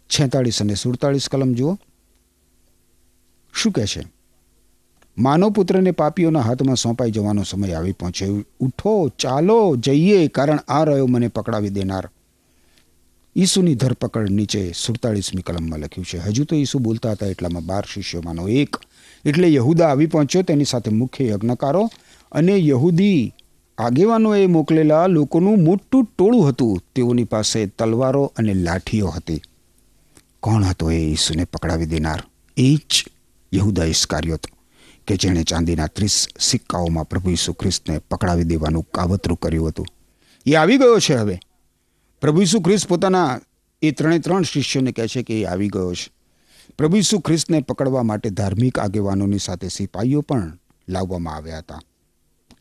છેતાળીસ 0.09 0.61
અને 0.61 0.75
સુડતાળીસ 0.75 1.29
કલમ 1.29 1.53
જુઓ. 1.53 1.77
શું 3.53 3.71
કહે 3.71 3.85
છે? 3.85 4.03
માનવ 5.17 5.49
પુત્રને 5.49 5.91
પાપીઓના 5.91 6.39
હાથમાં 6.39 6.75
સોંપાઈ 6.75 7.11
જવાનો 7.11 7.43
સમય 7.43 7.73
આવી 7.73 7.91
પહોંચ્યો. 7.91 8.43
ઉઠો, 8.59 9.07
ચાલો 9.07 9.75
જઈએ, 9.75 10.27
કારણ 10.27 10.59
આ 10.67 10.83
રહ્યો 10.83 11.07
મને 11.07 11.27
પકડાવી 11.27 11.69
દેનાર. 11.69 12.09
ઈસુની 13.35 13.75
ધરપકડ 13.75 14.29
નીચે 14.29 14.71
સુડતાળીસમી 14.85 15.41
કલમમાં 15.41 15.79
લખ્યું 15.79 16.05
છે. 16.05 16.17
હજુ 16.17 16.43
તો 16.43 16.55
ઈસુ 16.55 16.79
બોલતા 16.79 17.11
હતા 17.11 17.25
એટલામાં 17.25 17.65
બાર 17.65 17.83
શિષ્યોમાંનો 17.93 18.47
એક. 18.47 18.75
એટલે 19.25 19.53
યહુદા 19.53 19.87
આવી 19.87 20.05
પહોંચ્યો, 20.05 20.41
તેની 20.41 20.65
સાથે 20.65 20.91
મુખ્ય 20.91 21.27
યજ્ઞકારો 21.27 21.89
અને 22.31 22.57
યહૂદી 22.57 23.33
આગેવાનોએ 23.77 24.45
મોકલેલા 24.45 25.07
લોકોનું 25.07 25.63
મોટું 25.63 26.05
ટોળું 26.05 26.49
હતું. 26.49 26.83
તેઓની 26.95 27.23
પાસે 27.23 27.65
તલવારો 27.65 28.33
અને 28.37 28.53
લાઠીઓ 28.53 29.07
હતી. 29.07 29.41
કોણ 30.39 30.63
હતો 30.63 30.91
એ 30.91 30.97
ઈસુને 30.97 31.43
પકડાવી 31.43 31.85
દેનાર? 31.85 32.23
એ 32.57 32.75
જ 32.75 33.05
યહુદા 33.53 33.83
ઇસ્કારિયોત, 33.83 34.47
કે 35.07 35.15
જેણે 35.15 35.43
ચાંદીના 35.43 35.87
ત્રીસ 35.87 36.27
સિક્કાઓમાં 36.39 37.09
પ્રભુ 37.09 37.29
ઈસુ 37.29 37.53
ખ્રિસ્તને 37.53 37.97
પકડાવી 37.97 38.43
દેવાનું 38.43 38.87
કાવતરું 38.93 39.37
કર્યું 39.37 39.67
હતું. 39.67 39.85
એ 40.45 40.53
આવી 40.53 40.77
ગયો 40.77 40.99
છે 40.99 41.13
હવે. 41.13 41.39
પ્રભુ 42.23 42.41
ઈસુ 42.41 42.59
ખ્રિસ્ત 42.59 42.87
પોતાના 42.87 43.39
એ 43.81 43.91
ત્રણે 43.91 44.19
ત્રણ 44.19 44.43
શિષ્યોને 44.43 44.91
કહે 44.91 45.07
છે 45.07 45.23
કે 45.23 45.41
એ 45.41 45.45
આવી 45.45 45.67
ગયો 45.67 45.93
છે. 45.93 46.11
પ્રભુ 46.77 46.97
ઈસુ 46.97 47.19
ખ્રિસ્તને 47.19 47.61
પકડવા 47.61 48.03
માટે 48.03 48.29
ધાર્મિક 48.29 48.79
આગેવાનોની 48.79 49.37
સાથે 49.37 49.67
સિપાહીઓ 49.67 50.21
પણ 50.21 50.59
લાવવામાં 50.89 51.35
આવ્યા 51.35 51.57
હતા. 51.57 51.79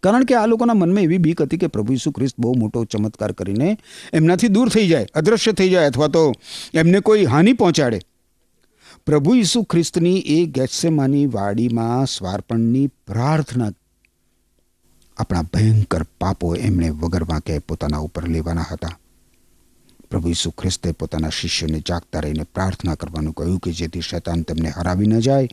કારણ 0.02 0.24
કે 0.24 0.34
આ 0.34 0.46
લોકોના 0.46 0.74
મનમાં 0.74 1.02
એવી 1.02 1.18
બીક 1.18 1.42
હતી 1.42 1.56
કે 1.56 1.66
પ્રભુ 1.66 1.92
ઈસુ 1.92 2.10
ખ્રિસ્ત 2.10 2.34
બહુ 2.38 2.58
મોટો 2.58 2.84
ચમત્કાર 2.84 3.32
કરીને 3.32 3.78
એમનાથી 4.12 4.48
દૂર 4.48 4.68
થઈ 4.68 4.88
જાય 4.88 5.06
અદૃશ્ય 5.14 5.52
થઈ 5.52 5.68
જાય 5.68 5.86
અથવા 5.86 6.08
તો 6.08 6.32
એમને 6.74 7.00
કોઈ 7.00 7.24
હાનિ 7.24 7.52
પહોંચાડે. 7.52 8.00
પ્રભુ 9.06 9.34
ઈસુ 9.34 9.62
ખ્રિસ્તની 9.62 10.18
એ 10.18 10.46
ગેસેમાની 10.46 11.26
વાડીમાં 11.26 12.06
સ્વાર્પણની 12.06 12.86
પ્રાર્થના 12.86 13.70
આપણા 15.16 15.42
ભયંકર 15.42 16.02
પાપો 16.02 16.54
એમણે 16.54 16.90
વગર 16.90 17.24
વાંકે 17.24 17.58
પોતાના 17.58 17.98
ઉપર 17.98 18.28
લેવાના 18.28 18.66
હતા. 18.72 18.98
પ્રભુ 20.12 20.28
ઈસુ 20.28 20.50
ખ્રિસ્તે 20.50 20.92
પોતાના 20.92 21.28
શિષ્યોને 21.28 21.80
જાગતા 21.88 22.20
રહીને 22.20 22.42
પ્રાર્થના 22.42 22.94
કરવાનું 22.94 23.32
કહ્યું 23.32 23.58
કે 23.58 23.72
જેથી 23.72 24.00
શૈતાન 24.00 24.42
તેમને 24.42 24.68
હરાવી 24.68 25.06
ન 25.06 25.20
જાય. 25.20 25.48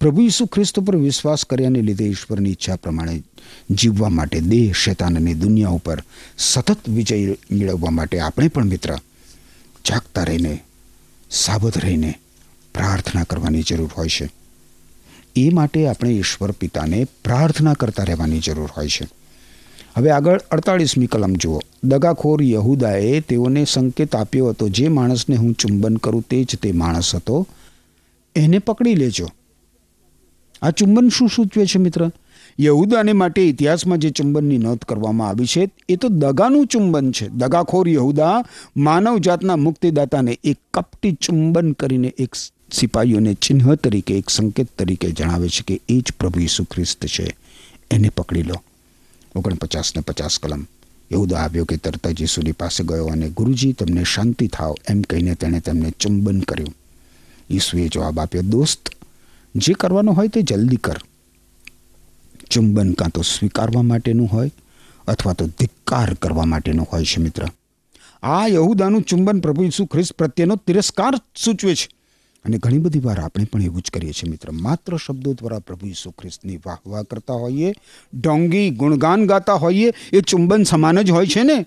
પ્રભુ 0.00 0.22
ઈસુ 0.22 0.46
ખ્રિસ્ત 0.46 0.80
પર 0.80 0.96
વિશ્વાસ 0.96 1.44
કર્યાને 1.44 1.82
લીધે 1.82 2.04
ઈશ્વરની 2.04 2.50
ઈચ્છા 2.50 2.76
પ્રમાણે 2.76 3.22
જીવવા 3.70 4.08
માટે 4.08 4.40
દેહ 4.40 4.72
શૈતાન 4.72 5.16
અને 5.16 5.34
દુનિયા 5.34 5.68
ઉપર 5.68 6.02
સતત 6.38 6.88
વિજય 6.88 7.36
મેળવવા 7.50 7.90
માટે 7.90 8.20
આપણે 8.20 8.48
પણ 8.48 8.64
મિત્ર 8.64 8.98
જાગતા 9.88 10.24
રહીને, 10.24 10.64
સાવધ 11.30 11.78
રહીને 11.78 12.14
પ્રાર્થના 12.74 13.24
કરવાની 13.24 13.62
જરૂર 13.62 13.90
હોય 13.96 14.08
છે. 14.08 14.30
એ 15.36 15.48
માટે 15.48 15.86
આપણે 15.86 16.10
ઈશ્વર 16.10 16.50
પિતાને 16.50 17.06
પ્રાર્થના 17.24 17.74
કરતા 17.74 18.02
રહેવાની 18.02 18.38
જરૂર 18.38 18.68
હોય 18.76 18.88
છે. 18.88 19.21
હવે 19.96 20.10
આગળ 20.10 20.40
અડતાળીસમી 20.50 21.06
કલમ 21.06 21.32
જુઓ. 21.32 21.60
દગાખોર 21.84 22.42
યહુદાએ 22.42 23.20
તેઓને 23.20 23.64
સંકેત 23.64 24.16
આપ્યો 24.16 24.48
હતો, 24.48 24.68
જે 24.68 24.88
માણસને 24.88 25.36
હું 25.36 25.54
ચુંબન 25.54 25.96
કરું 25.96 26.22
તે 26.22 26.44
જ 26.44 26.56
તે 26.56 26.72
માણસ 26.72 27.14
હતો. 27.14 27.46
એને 28.36 28.58
પકડી 28.58 28.94
લેજો. 28.94 29.28
આ 30.62 30.70
ચુંબન 30.70 31.08
શું 31.08 31.28
સૂચવે 31.28 31.66
છે 31.66 31.78
મિત્ર? 31.78 32.10
યહુદાને 32.60 33.12
માટે 33.12 33.48
ઇતિહાસમાં 33.48 33.98
જે 33.98 34.10
ચુંબનની 34.10 34.58
નોંધ 34.58 34.84
કરવામાં 34.84 35.28
આવી 35.28 35.46
છે, 35.46 35.70
એ 35.88 35.96
તો 35.96 36.08
દગાનું 36.08 36.66
ચુંબન 36.66 37.12
છે. 37.12 37.28
દગાખોર 37.28 37.88
યહુદા 37.88 38.44
માનવ 38.76 39.18
જાતના 39.18 39.56
મુક્તિદાતાને 39.56 40.38
એક 40.44 40.56
કપટી 40.74 41.12
ચુંબન 41.12 41.72
કરીને 41.72 42.14
એક 42.18 42.34
સિપાહીઓને 42.72 43.34
ચિહ્ન 43.34 43.74
તરીકે, 43.74 44.14
એક 44.14 44.30
સંકેત 44.30 44.68
તરીકે 44.78 45.10
જણાવે 45.10 45.48
છે 45.48 45.62
કે 45.66 45.80
એ 45.88 46.00
જ 46.00 46.12
પ્રભુ 46.20 46.40
ઈસુ 46.40 46.64
ખ્રિસ્ત 46.64 47.06
છે. 47.06 47.36
એને 47.90 48.08
પકડી 48.08 48.42
લો. 48.42 48.54
ઓગણપચાસ 49.36 49.96
ને 49.96 50.02
પચાસ 50.02 50.38
કલમ. 50.38 50.66
યહુદા 51.12 51.36
આવ્યો 51.36 51.64
કે 51.64 51.76
તરત 51.76 52.06
જ 52.06 52.22
ઈસુની 52.22 52.52
પાસે 52.52 52.84
ગયો 52.84 53.06
અને 53.06 53.28
ગુરુજી, 53.28 53.72
તમને 53.72 54.04
શાંતિ 54.04 54.46
થાવ, 54.46 54.74
એમ 54.88 55.02
કહીને 55.02 55.34
તેણે 55.34 55.60
તેમને 55.60 55.90
ચુંબન 55.90 56.40
કર્યું. 56.40 56.74
ઈસુએ 57.50 57.88
જવાબ 57.88 58.20
આપ્યો, 58.20 58.42
દોસ્ત, 58.42 58.88
જે 59.56 59.72
કરવાનું 59.72 60.16
હોય 60.16 60.28
તે 60.28 60.42
જલ્દી 60.42 60.76
કર. 60.76 60.96
ચુંબન 62.50 62.92
કાં 62.92 63.08
તો 63.08 63.22
સ્વીકારવા 63.22 63.82
માટેનું 63.82 64.26
હોય 64.26 64.50
અથવા 65.08 65.32
તો 65.32 65.46
ધિક્કાર 65.46 66.14
કરવા 66.14 66.44
માટેનું 66.44 66.86
હોય 66.92 67.04
છે 67.04 67.22
મિત્ર. 67.22 67.46
આ 68.22 68.46
યહુદાનું 68.46 69.02
ચુંબન 69.02 69.40
પ્રભુ 69.40 69.62
ઈસુ 69.62 69.86
ખ્રિસ્ત 69.86 70.12
પ્રત્યેનો 70.12 70.56
તિરસ્કાર 70.56 71.14
સૂચવે 71.44 71.74
છે. 71.74 72.01
અને 72.44 72.58
ઘણી 72.58 72.78
બધી 72.78 72.98
વાર 72.98 73.20
આપણે 73.20 73.44
પણ 73.44 73.62
એવું 73.62 73.82
જ 73.82 73.90
કરીએ 73.90 74.12
છીએ 74.12 74.30
મિત્ર. 74.30 74.50
માત્ર 74.50 74.96
શબ્દો 74.96 75.32
દ્વારા 75.32 75.58
પ્રભુ 75.58 75.86
ઈસુ 75.86 76.10
ખ્રિસ્તની 76.10 76.56
વાહ 76.56 76.76
વાહ 76.86 77.02
કરતા 77.02 77.34
હોઈએ, 77.34 77.72
ડોંગી 78.14 78.70
ગુણગાન 78.70 79.26
ગાતા 79.26 79.54
હોઈએ, 79.54 79.92
એ 80.12 80.20
ચુંબન 80.20 80.62
સમાન 80.62 81.02
જ 81.02 81.10
હોય 81.10 81.26
છે 81.26 81.42
ને? 81.42 81.66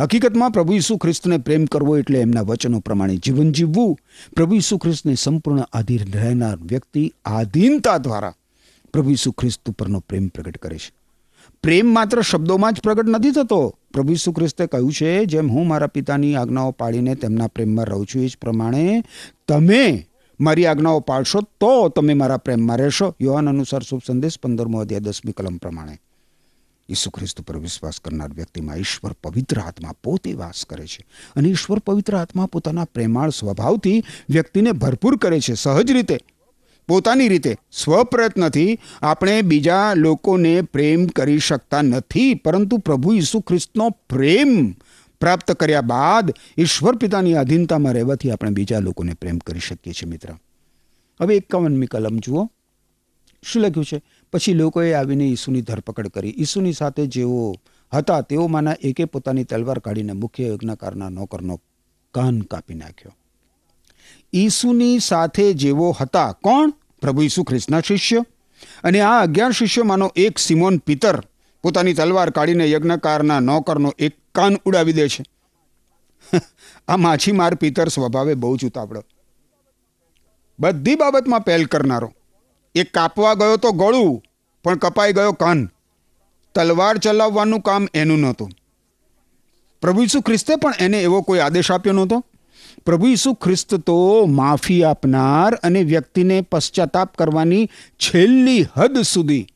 હકીકતમાં 0.00 0.50
પ્રભુ 0.50 0.72
ઈસુ 0.72 0.96
ખ્રિસ્તને 0.96 1.38
પ્રેમ 1.38 1.64
કરવો 1.64 1.98
એટલે 1.98 2.20
એમના 2.20 2.40
વચનો 2.40 2.80
પ્રમાણે 2.80 3.16
જીવન 3.16 3.52
જીવવું, 3.52 3.98
પ્રભુ 4.36 4.54
ઈસુ 4.54 4.78
ખ્રિસ્તને 4.78 5.14
સંપૂર્ણ 5.14 5.60
આધીન 5.60 6.12
રહેનાર 6.12 6.56
વ્યક્તિ 6.56 7.12
આધીનતા 7.24 7.98
દ્વારા 7.98 8.34
પ્રભુ 8.92 9.10
ઈસુ 9.10 9.32
ખ્રિસ્ત 9.32 9.68
ઉપરનો 9.68 10.00
પ્રેમ 10.00 10.28
પ્રગટ 10.28 10.56
કરે 10.56 10.78
છે. 10.78 10.92
પ્રેમ 11.62 11.94
માત્ર 11.94 12.20
શબ્દોમાં 12.20 12.72
જ 12.72 12.80
પ્રગટ 12.80 13.08
નથી 13.08 13.30
થતો. 13.30 13.74
પ્રભુ 13.96 14.12
ઈસુ 14.12 14.32
ખ્રિસ્તે 14.32 14.66
કહ્યું 14.66 14.92
છે, 14.92 15.24
જેમ 15.24 15.50
હું 15.50 15.66
મારા 15.68 15.86
પિતાની 15.86 16.34
આજ્ઞાઓ 16.36 16.70
પાળીને 16.70 17.14
તેમના 17.14 17.46
પ્રેમમાં 17.46 17.84
રહું 17.84 18.06
છું, 18.06 18.22
એ 18.22 18.28
જ 18.28 18.36
પ્રમાણે 18.40 19.04
તમે 19.48 20.06
મારી 20.40 20.66
આજ્ઞાઓ 20.66 21.00
પાળશો 21.00 21.40
તો 21.60 21.88
તમે 21.88 22.14
મારા 22.14 22.36
પ્રેમમાં 22.36 22.78
રહેશો. 22.78 23.14
યોહાન 23.20 23.48
અનુસાર 23.48 23.82
શુભ 23.82 24.02
સંદેશ 24.06 24.38
પંદરમો 24.42 24.78
અધ્યાય, 24.80 25.00
દસમી 25.00 25.32
કલમ 25.32 25.56
પ્રમાણે. 25.56 25.96
ઈસુ 26.88 27.10
ખ્રિસ્ત 27.10 27.40
પર 27.40 27.56
વિશ્વાસ 27.58 27.96
કરનાર 28.00 28.30
વ્યક્તિમાં 28.32 28.76
ઈશ્વર 28.76 29.12
પવિત્ર 29.24 29.58
આત્મા 29.60 29.94
પોતે 30.04 30.32
વાસ 30.32 30.64
કરે 30.70 30.86
છે 30.86 31.02
અને 31.36 31.48
ઈશ્વર 31.48 31.78
પવિત્ર 31.78 32.16
આત્મા 32.16 32.46
પોતાના 32.46 32.84
પ્રેમાળ 32.84 33.30
સ્વભાવથી 33.30 33.96
વ્યક્તિને 34.30 34.72
ભરપૂર 34.72 35.16
કરે 35.16 35.40
છે. 35.40 35.54
સહજ 35.54 35.90
રીતે 35.90 36.18
પોતાની 36.88 37.28
રીતે 37.28 37.56
સ્વપ્રયત્નથી 37.72 38.78
આપણે 39.02 39.42
બીજા 39.42 39.94
લોકોને 39.94 40.62
પ્રેમ 40.62 41.06
કરી 41.06 41.38
શકતા 41.38 41.82
નથી. 41.82 42.34
પરંતુ 42.34 42.78
પ્રભુ 42.78 43.12
ઈસુ 43.12 43.40
ખ્રિસ્તનો 43.40 43.90
પ્રેમ 43.90 44.74
પ્રાપ્ત 45.20 45.52
કર્યા 45.52 45.80
બાદ 45.80 46.34
ઈશ્વર 46.58 46.96
પિતાની 46.96 47.34
અધીનતામાં 47.34 47.92
રહેવાથી 47.92 48.30
આપણે 48.30 48.50
બીજા 48.50 48.78
લોકોને 48.78 49.14
પ્રેમ 49.14 49.38
કરી 49.38 49.60
શકીએ 49.60 49.92
છીએ 49.92 50.08
મિત્ર. 50.08 50.28
હવે 51.20 51.36
એકાવનમી 51.36 51.86
કલમ 51.86 52.18
જુઓ. 52.18 52.50
શું 53.42 53.62
લખ્યું 53.62 53.84
છે? 53.84 54.02
પછી 54.32 54.54
લોકોએ 54.54 54.92
આવીને 54.92 55.28
ઈસુની 55.28 55.62
ધરપકડ 55.62 56.08
કરી. 56.08 56.34
ઈસુની 56.38 56.72
સાથે 56.72 57.06
જેઓ 57.06 57.54
હતા 57.92 58.20
તેઓમાંના 58.20 58.74
એકે 58.80 59.04
પોતાની 59.04 59.44
તલવાર 59.44 59.78
કાઢીને 59.78 60.12
મુખ્ય 60.12 60.46
યજ્ઞકારના 60.46 61.08
નોકરનો 61.08 61.60
કાન 62.14 62.40
કાપી 62.40 62.74
નાખ્યો. 62.74 63.14
ઈસુની 64.36 64.98
સાથે 64.98 65.52
જેવો 65.52 65.90
હતા 65.90 66.32
કોણ? 66.32 66.70
પ્રભુ 67.00 67.22
ઈસુ 67.22 67.44
ખ્રિસ્તના 67.44 67.80
શિષ્ય. 67.80 68.24
અને 68.84 69.00
આ 69.00 69.22
અગિયાર 69.22 69.50
શિષ્યોમાંનો 69.50 70.12
એક 70.16 70.38
સિમોન 70.38 70.78
પિતર 70.78 71.22
પોતાની 71.62 71.94
તલવાર 71.94 72.30
કાઢીને 72.30 72.70
યજ્ઞકારના 72.70 73.40
નોકરનો 73.40 73.92
એક 73.98 74.16
કાન 74.34 74.56
ઉડાવી 74.64 74.92
દે 74.92 75.08
છે. 75.08 75.24
આ 76.88 76.96
માછીમાર 76.96 77.54
પિતર 77.54 77.88
સ્વભાવે 77.88 78.34
બહુ 78.34 78.56
જ 78.56 78.64
ઉતાવળો. 78.64 79.04
બધી 80.60 80.94
બાબતમાં 80.94 81.40
પહેલ 81.40 81.66
કરનારો. 81.66 82.12
એ 82.74 82.84
કાપવા 82.84 83.34
ગયો 83.34 83.56
તો 83.56 83.72
ગળું, 83.72 84.22
પણ 84.64 84.76
કપાઈ 84.76 85.12
ગયો 85.12 85.32
કાન. 85.32 85.70
તલવાર 86.54 86.98
ચલાવવાનું 86.98 87.60
કામ 87.60 87.88
એનું 87.94 88.18
નહોતું. 88.18 88.50
પ્રભુ 89.82 90.02
ઈસુ 90.02 90.20
ખ્રિસ્તે 90.20 90.56
પણ 90.56 90.74
એને 90.80 91.02
એવો 91.02 91.22
કોઈ 91.22 91.38
આદેશ 91.38 91.70
આપ્યો 91.70 91.92
નહોતો? 91.92 92.24
પ્રભુ 92.86 93.06
ઈસુ 93.06 93.34
ખ્રિસ્ત 93.34 93.74
તો 93.74 94.26
માફી 94.26 94.84
આપનાર 94.84 95.54
અને 95.54 95.82
વ્યક્તિને 95.82 96.40
પશ્ચાતાપ 96.40 97.16
કરવાની 97.16 97.68
છેલ્લી 97.98 98.66
હદ 98.76 99.02
સુધી. 99.02 99.46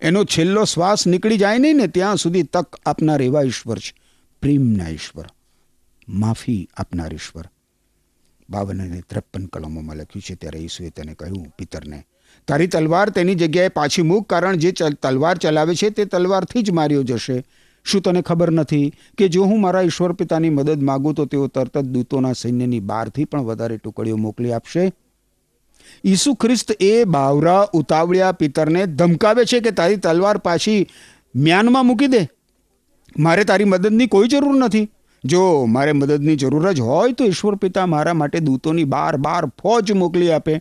એનો 0.00 0.24
છેલ્લો 0.24 0.64
શ્વાસ 0.64 1.06
નીકળી 1.06 1.36
જાય 1.36 1.58
નહીં 1.58 1.74
ને 1.74 1.86
ત્યાં 1.86 2.16
સુધી 2.16 2.42
તક 2.42 2.76
આપનાર 2.86 3.22
એવા 3.22 3.42
ઈશ્વર 3.42 3.78
છે. 3.78 3.94
પ્રેમના 4.42 4.88
ઈશ્વર. 4.88 5.24
માફી 6.08 6.68
આપનાર 6.76 7.14
ઈશ્વર. 7.14 7.44
બાવન 8.50 8.82
અને 8.82 9.00
ત્રેપન 9.00 9.46
કલમોમાં 9.46 9.96
લખ્યું 9.96 10.22
છે, 10.22 10.34
ત્યારે 10.34 10.58
ઈસુએ 10.58 10.90
તેને 10.90 11.14
કહ્યું, 11.14 11.46
પિતરને, 11.58 12.06
તારી 12.48 12.66
તલવાર 12.66 13.10
તેની 13.10 13.34
જગ્યાએ 13.34 13.68
પાછી 13.68 14.02
મૂક, 14.02 14.28
કારણ 14.28 14.56
જે 14.56 14.72
તલવાર 15.02 15.38
ચલાવે 15.38 15.74
છે 15.74 15.90
તે 15.90 16.04
તલવારથી 16.04 16.62
જ 16.62 16.70
માર્યો 16.70 17.02
જશે. 17.02 17.44
શું 17.88 18.02
તને 18.02 18.22
ખબર 18.22 18.50
નથી 18.50 18.92
કે 19.18 19.28
જો 19.28 19.44
હું 19.44 19.60
મારા 19.60 19.80
ઈશ્વર 19.80 20.12
પિતાની 20.12 20.50
મદદ 20.50 20.82
માગું 20.82 21.14
તો 21.14 21.24
તેઓ 21.24 21.46
તરત 21.46 21.78
જ 21.78 21.80
દૂતોના 21.80 22.32
સૈન્યની 22.32 22.80
બહારથી 22.80 23.24
પણ 23.24 23.42
વધારે 23.42 23.76
ટુકડીઓ 23.76 24.16
મોકલી 24.16 24.52
આપશે? 24.52 24.92
ઈસુ 26.04 26.34
ખ્રિસ્ત 26.34 26.76
એ 26.80 27.04
બાવરા 27.04 27.68
ઉતાવળિયા 27.72 28.32
પિતરને 28.32 28.86
ધમકાવે 28.86 29.44
છે 29.44 29.60
કે 29.60 29.70
તારી 29.70 29.96
તલવાર 29.96 30.38
પાછી 30.38 30.86
મ્યાનમાં 31.36 31.86
મૂકી 31.86 32.06
દે. 32.06 32.28
મારે 33.18 33.44
તારી 33.44 33.64
મદદની 33.64 34.06
કોઈ 34.06 34.28
જરૂર 34.28 34.56
નથી. 34.56 34.88
જો 35.24 35.64
મારે 35.64 35.92
મદદની 35.92 36.36
જરૂર 36.36 36.72
જ 36.72 36.80
હોય 36.80 37.12
તો 37.12 37.24
ઈશ્વર 37.24 37.54
પિતા 37.54 37.86
મારા 37.86 38.14
માટે 38.14 38.40
દૂતોની 38.40 38.84
બાર 38.84 39.16
બાર 39.16 39.46
ફોજ 39.46 39.92
મોકલી 39.92 40.30
આપે. 40.30 40.60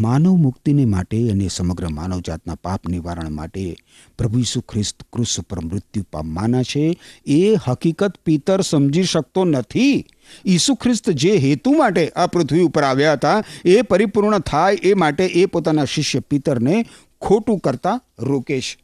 માનવ 0.00 0.36
મુક્તિને 0.36 0.84
માટે 0.84 1.30
અને 1.30 1.48
સમગ્ર 1.48 1.88
માનવજાતના 1.88 2.54
પાપ 2.54 2.88
નિવારણ 2.88 3.30
માટે 3.30 3.76
પ્રભુ 4.18 4.38
ઈસુ 4.38 4.60
ખ્રિસ્ત 4.60 5.02
ક્રુસ 5.12 5.40
પર 5.40 5.60
મૃત્યુ 5.60 6.04
પામવાના 6.12 6.62
છે. 6.62 6.98
એ 7.26 7.54
હકીકત 7.54 8.12
પિતર 8.24 8.60
સમજી 8.60 9.02
શકતો 9.02 9.44
નથી. 9.44 10.04
ઈસુ 10.46 10.74
ખ્રિસ્ત 10.74 11.10
જે 11.10 11.36
હેતુ 11.36 11.72
માટે 11.72 12.08
આ 12.08 12.26
પૃથ્વી 12.26 12.60
ઉપર 12.60 12.82
આવ્યા 12.82 13.12
હતા, 13.12 13.44
એ 13.64 13.82
પરિપૂર્ણ 13.82 14.38
થાય 14.38 14.74
એ 14.74 14.94
માટે 14.94 15.26
એ 15.26 15.46
પોતાના 15.46 15.84
શિષ્ય 15.84 16.20
પિતરને 16.20 16.86
ખોટું 17.20 17.58
કરતા 17.58 18.00
રોકે 18.18 18.60
છે. 18.60 18.78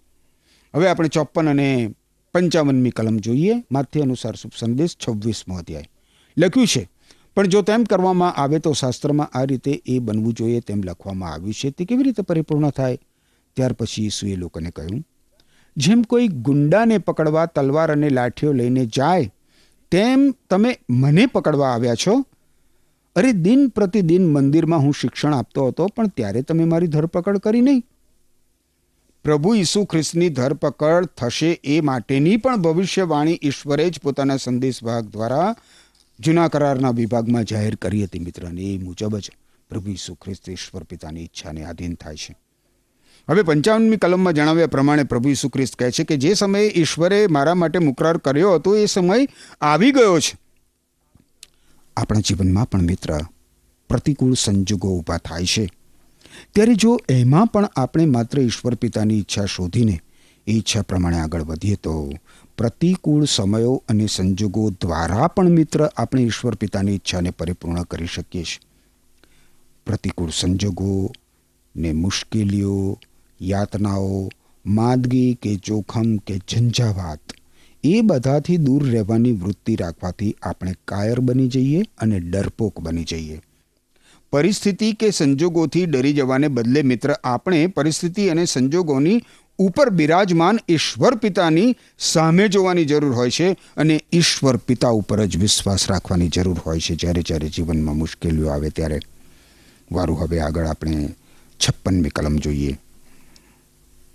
હવે 0.75 0.89
આપણે 0.89 1.09
ચોપન 1.09 1.49
અને 1.49 1.95
પંચાવનમી 2.35 2.91
કલમ 2.91 3.17
જોઈએ. 3.17 3.53
માથે 3.73 4.01
અનુસાર 4.01 4.35
શુભ 4.35 4.53
સંદેશ 4.59 4.97
છવ્વીસમો 5.09 5.57
અધ્યાય. 5.59 5.91
લખ્યું 6.39 6.67
છે 6.67 6.91
પણ 7.37 7.47
જો 7.47 7.63
તેમ 7.63 7.85
કરવામાં 7.85 8.35
આવે 8.35 8.59
તો 8.59 8.73
શાસ્ત્રમાં 8.73 9.27
આ 9.27 9.45
રીતે 9.45 9.83
એ 9.87 9.99
બનવું 9.99 10.33
જોઈએ 10.33 10.61
તેમ 10.61 10.83
લખવામાં 10.83 11.33
આવ્યું 11.33 11.55
છે. 11.55 11.71
તે 11.71 11.85
કેવી 11.85 12.03
રીતે 12.03 12.23
પરિપૂર્ણ 12.23 12.71
થાય? 12.71 12.99
ત્યાર 13.57 13.73
પછી 13.73 14.07
ઈસુએ 14.07 14.37
લોકોને 14.37 14.71
કહ્યું, 14.71 15.07
જેમ 15.77 16.03
કોઈ 16.03 16.29
ગુંડાને 16.29 16.99
પકડવા 16.99 17.47
તલવાર 17.47 17.93
અને 17.93 18.09
લાઠીઓ 18.09 18.53
લઈને 18.53 18.87
જાય, 18.87 19.33
તેમ 19.91 20.35
તમે 20.51 20.79
મને 20.91 21.27
પકડવા 21.27 21.69
આવ્યા 21.69 21.95
છો? 21.95 22.25
અરે, 23.17 23.33
દિન 23.33 23.69
પ્રતિદિન 23.69 24.27
મંદિરમાં 24.33 24.79
હું 24.79 24.93
શિક્ષણ 24.93 25.35
આપતો 25.35 25.67
હતો, 25.67 25.87
પણ 25.87 26.09
ત્યારે 26.09 26.43
તમે 26.43 26.65
મારી 26.65 26.87
ધરપકડ 26.87 27.39
કરી 27.39 27.61
નહીં. 27.61 27.83
પ્રભુ 29.25 29.55
ઈસુ 29.55 29.85
ખ્રિસ્તની 29.85 30.29
ધરપકડ 30.29 31.07
થશે 31.07 31.61
એ 31.65 31.81
માટેની 31.81 32.37
પણ 32.37 32.57
ભવિષ્યવાણી 32.57 33.39
ઈશ્વરે 33.43 33.91
જ 33.91 34.01
પોતાના 34.01 34.37
સંદેશવાહક 34.37 35.05
દ્વારા 35.05 35.57
જૂના 36.21 36.49
કરારના 36.49 36.91
વિભાગમાં 36.91 37.45
જાહેર 37.45 37.75
કરી 37.75 38.05
હતી 38.05 38.19
મિત્રને. 38.19 38.63
એ 38.63 38.79
મુજબ 38.79 39.19
જ 39.19 39.31
પ્રભુ 39.71 39.91
ઈસુ 39.91 40.15
ખ્રિસ્ત 40.15 40.51
ઈશ્વર 40.51 40.83
પિતાની 40.83 41.23
ઈચ્છાને 41.23 41.65
આધીન 41.65 41.95
થાય 41.95 42.17
છે. 42.17 42.39
હવે 43.31 43.43
પંચાવનમી 43.43 43.97
કલમમાં 43.97 44.33
જણાવ્યા 44.33 44.67
પ્રમાણે 44.67 45.03
પ્રભુ 45.03 45.29
ઈસુ 45.29 45.49
ખ્રિસ્ત 45.49 45.77
કહે 45.77 45.91
છે 45.91 46.05
કે 46.05 46.17
જે 46.17 46.35
સમયે 46.35 46.73
ઈશ્વરે 46.77 47.27
મારા 47.27 47.55
માટે 47.55 47.79
મુકરાર 47.79 48.17
કર્યો 48.17 48.55
હતો, 48.55 48.77
એ 48.77 48.87
સમય 48.87 49.29
આવી 49.61 49.93
ગયો 49.93 50.21
છે. 50.21 50.39
આપણા 51.97 52.21
જીવનમાં 52.21 52.71
પણ 52.71 52.83
મિત્ર 52.83 53.19
પ્રતિકૂળ 53.89 54.35
સંજોગો 54.35 54.89
ઊભા 54.89 55.19
થાય 55.19 55.45
છે. 55.45 55.71
ત્યારે 56.55 56.75
જો 56.75 57.01
એમાં 57.09 57.47
પણ 57.47 57.65
આપણે 57.65 58.07
માત્ર 58.07 58.41
ઈશ્વર 58.41 58.75
પિતાની 58.75 59.19
ઈચ્છા 59.19 59.45
શોધીને 59.45 60.01
ઈચ્છા 60.49 60.83
પ્રમાણે 60.83 61.19
આગળ 61.19 61.43
વધીએ 61.43 61.75
તો 61.75 62.13
પ્રતિકૂળ 62.61 63.25
સમયો 63.25 63.85
અને 63.89 64.07
સંજોગો 64.07 64.71
દ્વારા 64.71 65.27
પણ 65.27 65.49
મિત્ર 65.49 65.91
આપણે 65.97 66.23
ઈશ્વર 66.23 66.55
પિતાની 66.55 66.95
ઈચ્છાને 66.95 67.31
પરિપૂર્ણ 67.31 67.83
કરી 67.83 68.07
શકીએ 68.07 68.43
છીએ. 68.43 68.61
પ્રતિકૂળ 69.87 70.31
સંજોગો 70.31 71.13
ને 71.77 71.93
મુશ્કેલીઓ, 71.93 72.99
યાતનાઓ, 73.43 74.29
માદગી 74.67 75.39
કે 75.43 75.57
જોખમ 75.57 76.17
કે 76.17 76.37
ઝંઝાવાત, 76.37 77.21
એ 77.85 78.01
બધાથી 78.01 78.57
દૂર 78.57 78.91
રહેવાની 78.91 79.33
વૃત્તિ 79.33 79.77
રાખવાથી 79.77 80.37
આપણે 80.43 80.75
કાયર 80.89 81.21
બની 81.21 81.49
જઈએ 81.49 81.83
અને 81.99 82.21
ડરપોક 82.21 82.81
બની 82.81 83.05
જઈએ. 83.05 83.41
પરિસ્થિતિ 84.33 84.93
કે 84.93 85.11
સંજોગોથી 85.11 85.87
ડરી 85.87 86.13
જવાને 86.13 86.49
બદલે 86.49 86.83
મિત્ર, 86.83 87.17
આપણે 87.25 87.67
પરિસ્થિતિ 87.67 88.29
અને 88.29 88.45
સંજોગોની 88.45 89.23
ઉપર 89.61 89.91
બિરાજમાન 89.91 90.59
ઈશ્વર 90.69 91.15
પિતાની 91.15 91.77
સામે 91.99 92.49
જોવાની 92.49 92.85
જરૂર 92.85 93.13
હોય 93.13 93.31
છે 93.31 93.53
અને 93.53 94.05
ઈશ્વર 94.13 94.57
પિતા 94.57 94.89
ઉપર 94.89 95.27
જ 95.27 95.37
વિશ્વાસ 95.37 95.91
રાખવાની 95.91 96.29
જરૂર 96.29 96.61
હોય 96.67 96.81
છે. 96.81 96.95
જ્યારે 96.95 97.23
જ્યારે 97.23 97.49
જીવનમાં 97.49 97.97
મુશ્કેલીઓ 97.97 98.49
આવે 98.49 98.71
ત્યારે 98.71 98.99
વારું 99.93 100.21
હવે 100.21 100.41
આગળ 100.41 100.67
આપણે 100.67 101.09
છપ્પનમી 101.69 102.09
કલમ 102.09 102.37
જોઈએ. 102.37 102.79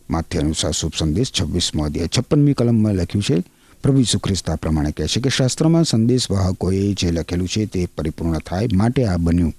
માથે 0.09 0.39
અનુસાર 0.39 0.71
શુભ 0.71 0.91
સંદેશ 0.99 1.31
છવ્વીસમો 1.41 1.85
અધ્યાય. 1.85 2.09
છપ્પનમી 2.17 2.53
કલમમાં 2.53 2.93
લખ્યું 2.93 3.23
છે, 3.23 3.43
પ્રભુ 3.83 3.99
ઈસુ 3.99 4.19
ખ્રિસ્ત 4.19 4.49
આ 4.49 4.55
પ્રમાણે 4.55 4.91
કહે 4.91 5.07
છે 5.07 5.21
કે 5.21 5.29
શાસ્ત્રમાં 5.29 5.83
સંદેશ 5.83 6.31
વાહકોએ 6.31 6.93
જે 6.93 7.11
લખેલું 7.11 7.47
છે 7.47 7.65
તે 7.65 7.85
પરિપૂર્ણ 7.97 8.39
થાય 8.39 8.67
માટે 8.73 9.05
આ 9.05 9.17
બન્યું. 9.17 9.55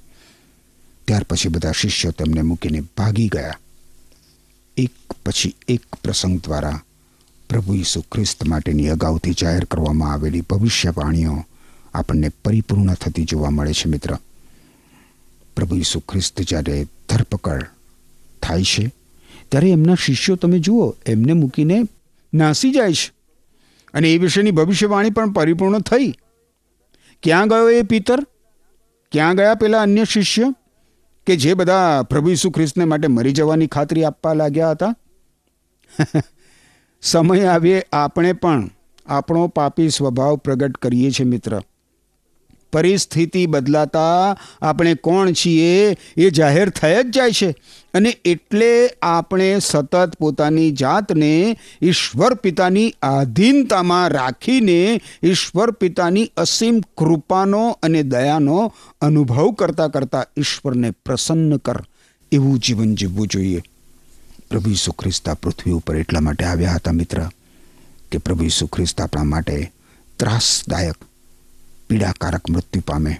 ત્યાર 1.04 1.22
પછી 1.30 1.48
બધા 1.48 1.72
શિષ્યો 1.72 2.10
તેમને 2.10 2.42
મૂકીને 2.42 2.80
ભાગી 2.80 3.28
ગયા. 3.28 3.54
એક 4.76 5.12
પછી 5.26 5.54
એક 5.68 5.80
પ્રસંગ 6.04 6.40
દ્વારા 6.40 6.80
પ્રભુ 7.50 7.74
ઈસુ 7.74 8.00
ખ્રિસ્ત 8.00 8.44
માટેની 8.44 8.88
અગાઉથી 8.88 9.32
જાહેર 9.32 9.64
કરવામાં 9.64 10.12
આવેલી 10.12 10.40
ભવિષ્યવાણીઓ 10.40 11.44
આપણને 11.94 12.28
પરિપૂર્ણ 12.28 12.94
થતી 12.94 13.24
જોવા 13.24 13.50
મળે 13.50 13.72
છે, 13.72 13.88
મિત્ર. 13.88 14.16
પ્રભુ 15.56 15.76
ઈસુ 15.76 16.00
ખ્રિસ્ત 16.00 16.40
જ્યારે 16.42 16.86
ધરપકડ 17.08 17.66
થાય 18.42 18.62
છે, 18.62 18.90
ત્યારે 19.48 19.70
એમના 19.70 19.94
શિષ્યો, 19.94 20.36
તમે 20.36 20.58
જુઓ, 20.58 20.94
એમને 21.06 21.32
મૂકીને 21.32 21.82
નાસી 22.34 22.72
જાય 22.72 22.92
છે. 22.92 23.12
અને 23.94 24.12
એ 24.12 24.18
વિશેની 24.18 24.50
ભવિષ્યવાણી 24.50 25.10
પણ 25.10 25.30
પરિપૂર્ણ 25.30 25.80
થઈ. 25.80 26.14
ક્યાં 27.22 27.48
ગયો 27.48 27.70
એ 27.70 27.82
પિતર? 27.82 28.20
ક્યાં 29.12 29.36
ગયા 29.36 29.54
પેલા 29.54 29.82
અન્ય 29.82 30.04
શિષ્ય? 30.04 30.54
કે 31.26 31.36
જે 31.36 31.54
બધા 31.54 32.02
પ્રભુ 32.02 32.30
ઈસુ 32.30 32.50
ખ્રિસ્તને 32.50 32.84
માટે 32.84 33.06
મરી 33.06 33.32
જવાની 33.32 33.66
ખાતરી 33.66 34.04
આપવા 34.04 34.34
લાગ્યા 34.34 34.70
હતા? 34.70 34.94
સમય 37.02 37.44
આવીએ, 37.44 37.82
આપણે 37.92 38.32
પણ 38.32 38.70
આપણો 39.06 39.48
પાપી 39.48 39.88
સ્વભાવ 39.88 40.36
પ્રગટ 40.36 40.76
કરીએ 40.76 41.10
છીએ 41.10 41.28
મિત્ર. 41.28 41.60
પરિસ્થિતિ 42.72 43.46
બદલાતા 43.46 44.36
આપણે 44.62 44.94
કોણ 44.94 45.32
છીએ 45.32 45.96
એ 46.16 46.30
જાહેર 46.30 46.70
થઈ 46.70 47.02
જ 47.02 47.06
જાય 47.06 47.32
છે. 47.32 47.54
અને 47.94 48.16
એટલે 48.24 48.90
આપણે 49.02 49.58
સતત 49.58 50.14
પોતાની 50.18 50.70
જાતને 50.70 51.56
ઈશ્વર 51.82 52.34
પિતાની 52.34 52.94
આધીનતામાં 53.02 54.08
રાખીને 54.08 55.00
ઈશ્વર 55.22 55.70
પિતાની 55.70 56.30
અસીમ 56.36 56.80
કૃપાનો 56.80 57.78
અને 57.82 58.02
દયાનો 58.02 58.74
અનુભવ 59.00 59.52
કરતાં 59.52 59.90
કરતાં 59.90 60.26
ઈશ્વરને 60.38 60.90
પ્રસન્ન 60.90 61.56
કર. 61.56 61.76
એવું 62.32 62.58
જીવન 62.58 62.94
જીવવું 62.94 63.26
જોઈએ. 63.26 63.62
પ્રભુ 64.50 64.70
ઈસુ 64.70 64.92
ખ્રિસ્ત 64.92 65.30
પૃથ્વી 65.30 65.72
ઉપર 65.72 65.96
એટલા 65.96 66.20
માટે 66.20 66.44
આવ્યા 66.44 66.72
હતા 66.72 66.92
મિત્ર 66.92 67.28
કે 68.12 68.18
પ્રભુ 68.18 68.44
ઈસુ 68.44 68.66
ખ્રિસ્ત 68.66 69.00
આપણા 69.00 69.24
માટે 69.24 69.72
ત્રાસદાયક 70.16 70.94
પીડાકારક 71.90 72.48
મૃત્યુ 72.48 72.82
પામે 72.82 73.12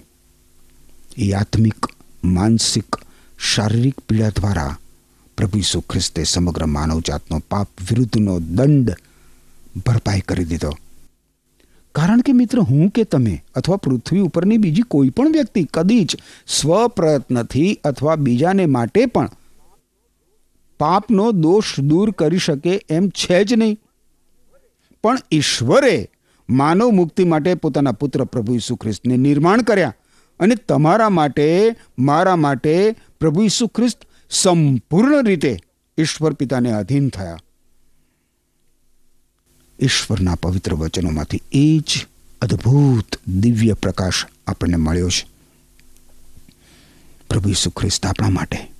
એ 1.17 1.27
આત્મિક 1.33 1.89
માનસિક 2.31 2.99
શારીરિક 3.47 4.01
પીડા 4.07 4.31
દ્વારા 4.31 4.73
પ્રભુ 5.37 5.57
ઈસુ 5.57 5.81
ખ્રિસ્તે 5.83 6.25
સમગ્ર 6.25 6.67
માનવજાતનો 6.69 7.39
પાપ 7.49 7.85
વિરુદ્ધનો 7.87 8.35
દંડ 8.51 8.97
ભરપાઈ 9.79 10.23
કરી 10.23 10.45
દીધો 10.45 10.73
કારણ 11.95 12.21
કે 12.21 12.33
મિત્ર 12.33 12.61
હું 12.65 12.91
કે 12.91 13.05
તમે 13.05 13.35
અથવા 13.55 13.79
પૃથ્વી 13.79 14.21
ઉપરની 14.21 14.57
બીજી 14.57 14.87
કોઈ 14.87 15.11
પણ 15.11 15.31
વ્યક્તિ 15.31 15.65
કદી 15.71 16.03
જ 16.05 16.21
સ્વપ્રયત્નથી 16.51 17.71
અથવા 17.83 18.17
બીજાને 18.19 18.65
માટે 18.67 19.07
પણ 19.07 19.35
પાપનો 20.79 21.25
દોષ 21.37 21.73
દૂર 21.83 22.13
કરી 22.13 22.39
શકે 22.39 22.73
એમ 22.89 23.09
છે 23.15 23.39
જ 23.43 23.55
નહીં 23.55 23.77
પણ 25.03 25.25
ઈશ્વરે 25.31 25.95
માનવ 26.49 26.89
મુક્તિ 26.89 27.23
માટે 27.23 27.53
પોતાના 27.53 27.91
પુત્ર 27.91 28.23
પ્રભુ 28.23 28.55
ઈસુ 28.55 28.75
ખ્રિસ્તને 28.75 29.17
નિર્માણ 29.17 29.61
કર્યા 29.61 29.93
અને 30.39 30.55
તમારા 30.55 31.09
માટે, 31.09 31.75
મારા 31.99 32.35
માટે 32.35 32.95
પ્રભુ 33.19 33.43
ઈસુ 33.43 33.67
ખ્રિસ્ત 33.67 34.05
સંપૂર્ણ 34.29 35.23
રીતે 35.23 35.57
ઈશ્વર 35.97 36.33
પિતાને 36.33 36.71
અધીન 36.71 37.09
થયા. 37.09 37.37
ઈશ્વરના 39.79 40.35
પવિત્ર 40.35 40.73
વચનોમાંથી 40.73 41.41
એ 41.51 41.79
જ 41.79 42.07
અદ્ભુત 42.41 43.19
દિવ્ય 43.27 43.73
પ્રકાશ 43.73 44.25
આપણને 44.47 44.75
મળ્યો 44.75 45.09
છે. 45.09 45.27
પ્રભુ 47.29 47.49
ઈસુ 47.49 47.69
ખ્રિસ્ત 47.69 48.05
આપણા 48.05 48.29
માટે 48.29 48.71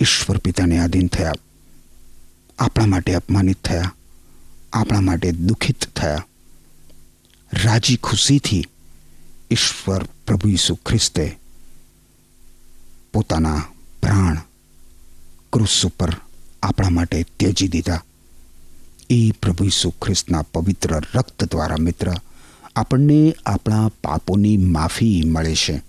ઈશ્વર 0.00 0.38
પિતાને 0.38 0.78
આધીન 0.78 1.06
થયા. 1.06 1.32
આપણા 2.58 2.86
માટે 2.86 3.14
અપમાનિત 3.14 3.56
થયા. 3.64 3.94
આપણા 4.72 5.00
માટે 5.00 5.32
દુઃખિત 5.32 5.88
થયા. 5.96 6.26
રાજી 7.52 7.96
ખુશીથી 7.96 8.64
ઈશ્વર 9.50 10.02
પ્રભુ 10.26 10.48
ઈસુ 10.48 10.74
ખ્રિસ્તે 10.74 11.38
પોતાના 13.12 13.62
પ્રાણ 14.02 14.36
ક્રુસ 15.52 15.86
ઉપર 15.86 16.16
આપણા 16.62 16.90
માટે 16.90 17.22
ત્યજી 17.22 17.68
દીધા. 17.68 18.02
એ 19.10 19.30
પ્રભુ 19.30 19.64
ઈસુ 19.64 19.90
ખ્રિસ્તના 19.90 20.42
પવિત્ર 20.42 21.02
રક્ત 21.14 21.44
દ્વારા 21.44 21.76
મિત્ર 21.76 22.14
આપણને 22.76 23.34
આપણા 23.46 23.88
પાપોની 23.88 24.56
માફી 24.56 25.22
મળે 25.26 25.54
છે. 25.54 25.82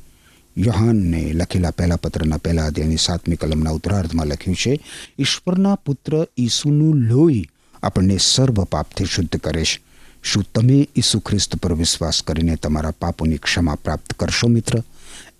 યોહાનને 0.57 1.33
લખેલા 1.33 1.71
પહેલા 1.71 1.95
પત્રના 1.95 2.37
પહેલા 2.37 2.65
અધ્યાયની 2.65 2.97
સાતમી 2.97 3.35
કલમના 3.35 3.69
ઉત્તરાર્ધમાં 3.69 4.27
લખ્યું 4.27 4.55
છે, 4.55 4.79
ઈશ્વરના 5.19 5.75
પુત્ર 5.75 6.27
ઈસુનું 6.37 6.95
લોહી 6.95 7.49
આપણને 7.83 8.17
સર્વ 8.17 8.63
પાપથી 8.63 9.05
શુદ્ધ 9.05 9.35
કરે 9.35 9.63
છે. 9.63 9.83
શું 10.23 10.43
તમે 10.55 10.87
ઈસુ 10.95 11.19
ખ્રિસ્ત 11.19 11.55
પર 11.55 11.73
વિશ્વાસ 11.73 12.21
કરીને 12.21 12.55
તમારા 12.55 12.91
પાપોની 12.91 13.37
ક્ષમા 13.37 13.75
પ્રાપ્ત 13.75 14.13
કરશો 14.13 14.47
મિત્ર? 14.47 14.79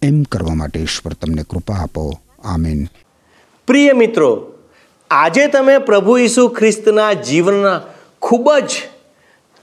એમ 0.01 0.23
કરવા 0.23 0.53
માટે 0.53 0.79
ઈશ્વર 0.79 1.13
તમને 1.13 1.43
કૃપા 1.43 1.75
આપો. 1.75 2.19
આમીન. 2.43 2.85
પ્રિય 3.67 3.93
મિત્રો, 3.93 4.53
આજે 5.11 5.47
તમે 5.47 5.77
પ્રભુ 5.77 6.17
ઈસુ 6.17 6.47
ખ્રિસ્તના 6.47 7.13
જીવનના 7.13 7.81
ખૂબ 8.21 8.53
જ 8.53 8.71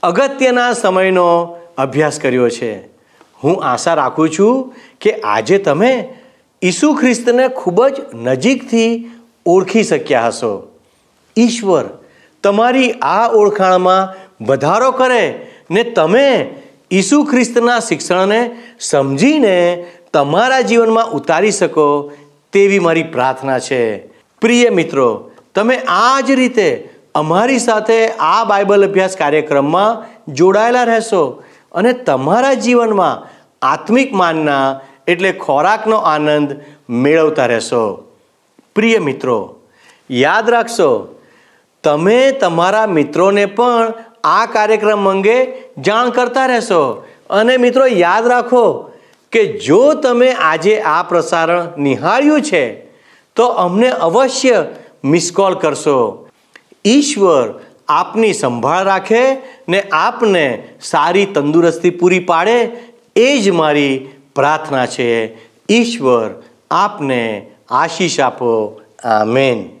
અગત્યના 0.03 0.73
સમયનો 0.73 1.57
અભ્યાસ 1.77 2.19
કર્યો 2.19 2.49
છે. 2.49 2.87
હું 3.43 3.63
આશા 3.63 3.93
રાખું 3.93 4.29
છું 4.39 4.73
કે 5.01 5.13
આજે 5.13 5.57
તમે 5.57 6.13
ઈસુ 6.63 6.93
ખ્રિસ્તને 6.93 7.47
ખૂબ 7.47 7.87
જ 7.87 7.93
નજીકથી 8.13 9.11
ઓળખી 9.45 9.83
શક્યા 9.83 10.27
હશો. 10.27 10.79
ઈશ્વર 11.37 12.00
તમારી 12.43 12.91
આ 12.91 13.27
ઓળખાણમાં 13.27 14.13
વધારો 14.45 14.91
કરે 14.91 15.47
ને 15.71 15.83
તમે 15.83 16.55
ઈસુ 16.91 17.23
ખ્રિસ્તના 17.23 17.79
શિક્ષણને 17.79 18.51
સમજીને 18.79 19.85
તમારા 20.13 20.61
જીવનમાં 20.61 21.11
ઉતારી 21.11 21.51
શકો 21.51 22.11
તેવી 22.53 22.79
મારી 22.79 23.03
પ્રાર્થના 23.03 23.59
છે. 23.59 24.07
પ્રિય 24.41 24.69
મિત્રો, 24.69 25.31
તમે 25.55 25.75
આ 25.87 26.21
જ 26.21 26.31
રીતે 26.31 26.89
અમારી 27.15 27.59
સાથે 27.59 28.07
આ 28.07 28.43
બાઇબલ 28.43 28.87
અભ્યાસ 28.87 29.17
કાર્યક્રમમાં 29.17 30.03
જોડાયેલા 30.33 30.83
રહેશો 30.83 31.43
અને 31.71 31.93
તમારા 31.93 32.53
જીવનમાં 32.53 33.27
આત્મિક 33.61 34.13
માનના 34.13 34.81
એટલે 35.07 35.31
ખોરાકનો 35.31 35.95
આનંદ 35.95 36.59
મેળવતા 36.89 37.45
રહેશો. 37.45 38.03
પ્રિય 38.75 38.99
મિત્રો, 38.99 39.55
યાદ 40.11 40.49
રાખશો 40.49 41.20
તમે 41.83 42.31
તમારા 42.31 42.87
મિત્રોને 42.87 43.45
પણ 43.45 43.93
આ 44.23 44.45
કાર્યક્રમ 44.45 45.09
અંગે 45.09 45.45
જાણ 45.77 46.09
કરતા 46.09 46.45
રહેશો. 46.45 47.05
અને 47.29 47.57
મિત્રો, 47.57 47.85
યાદ 47.85 48.27
રાખો 48.27 48.91
કે 49.31 49.45
જો 49.45 49.93
તમે 49.93 50.31
આજે 50.31 50.81
આ 50.81 51.03
પ્રસારણ 51.03 51.67
નિહાળ્યું 51.77 52.41
છે, 52.41 52.75
તો 53.35 53.45
અમને 53.45 53.89
અવશ્ય 53.89 54.65
મિસ 55.03 55.31
કોલ 55.31 55.55
કરશો. 55.55 56.27
ઈશ્વર 56.85 57.59
આપની 57.87 58.33
સંભાળ 58.33 58.83
રાખે 58.83 59.37
ને 59.69 59.81
આપને 59.81 60.67
સારી 60.81 61.25
તંદુરસ્તી 61.25 61.89
પૂરી 61.89 62.19
પાડે 62.19 62.71
એ 63.15 63.37
જ 63.37 63.49
મારી 63.49 64.09
પ્રાર્થના 64.35 64.85
છે. 64.85 65.35
ઈશ્વર 65.69 66.43
આપને 66.71 67.51
આશીષ 67.69 68.19
આપો. 68.19 68.81
આમેન. 69.03 69.80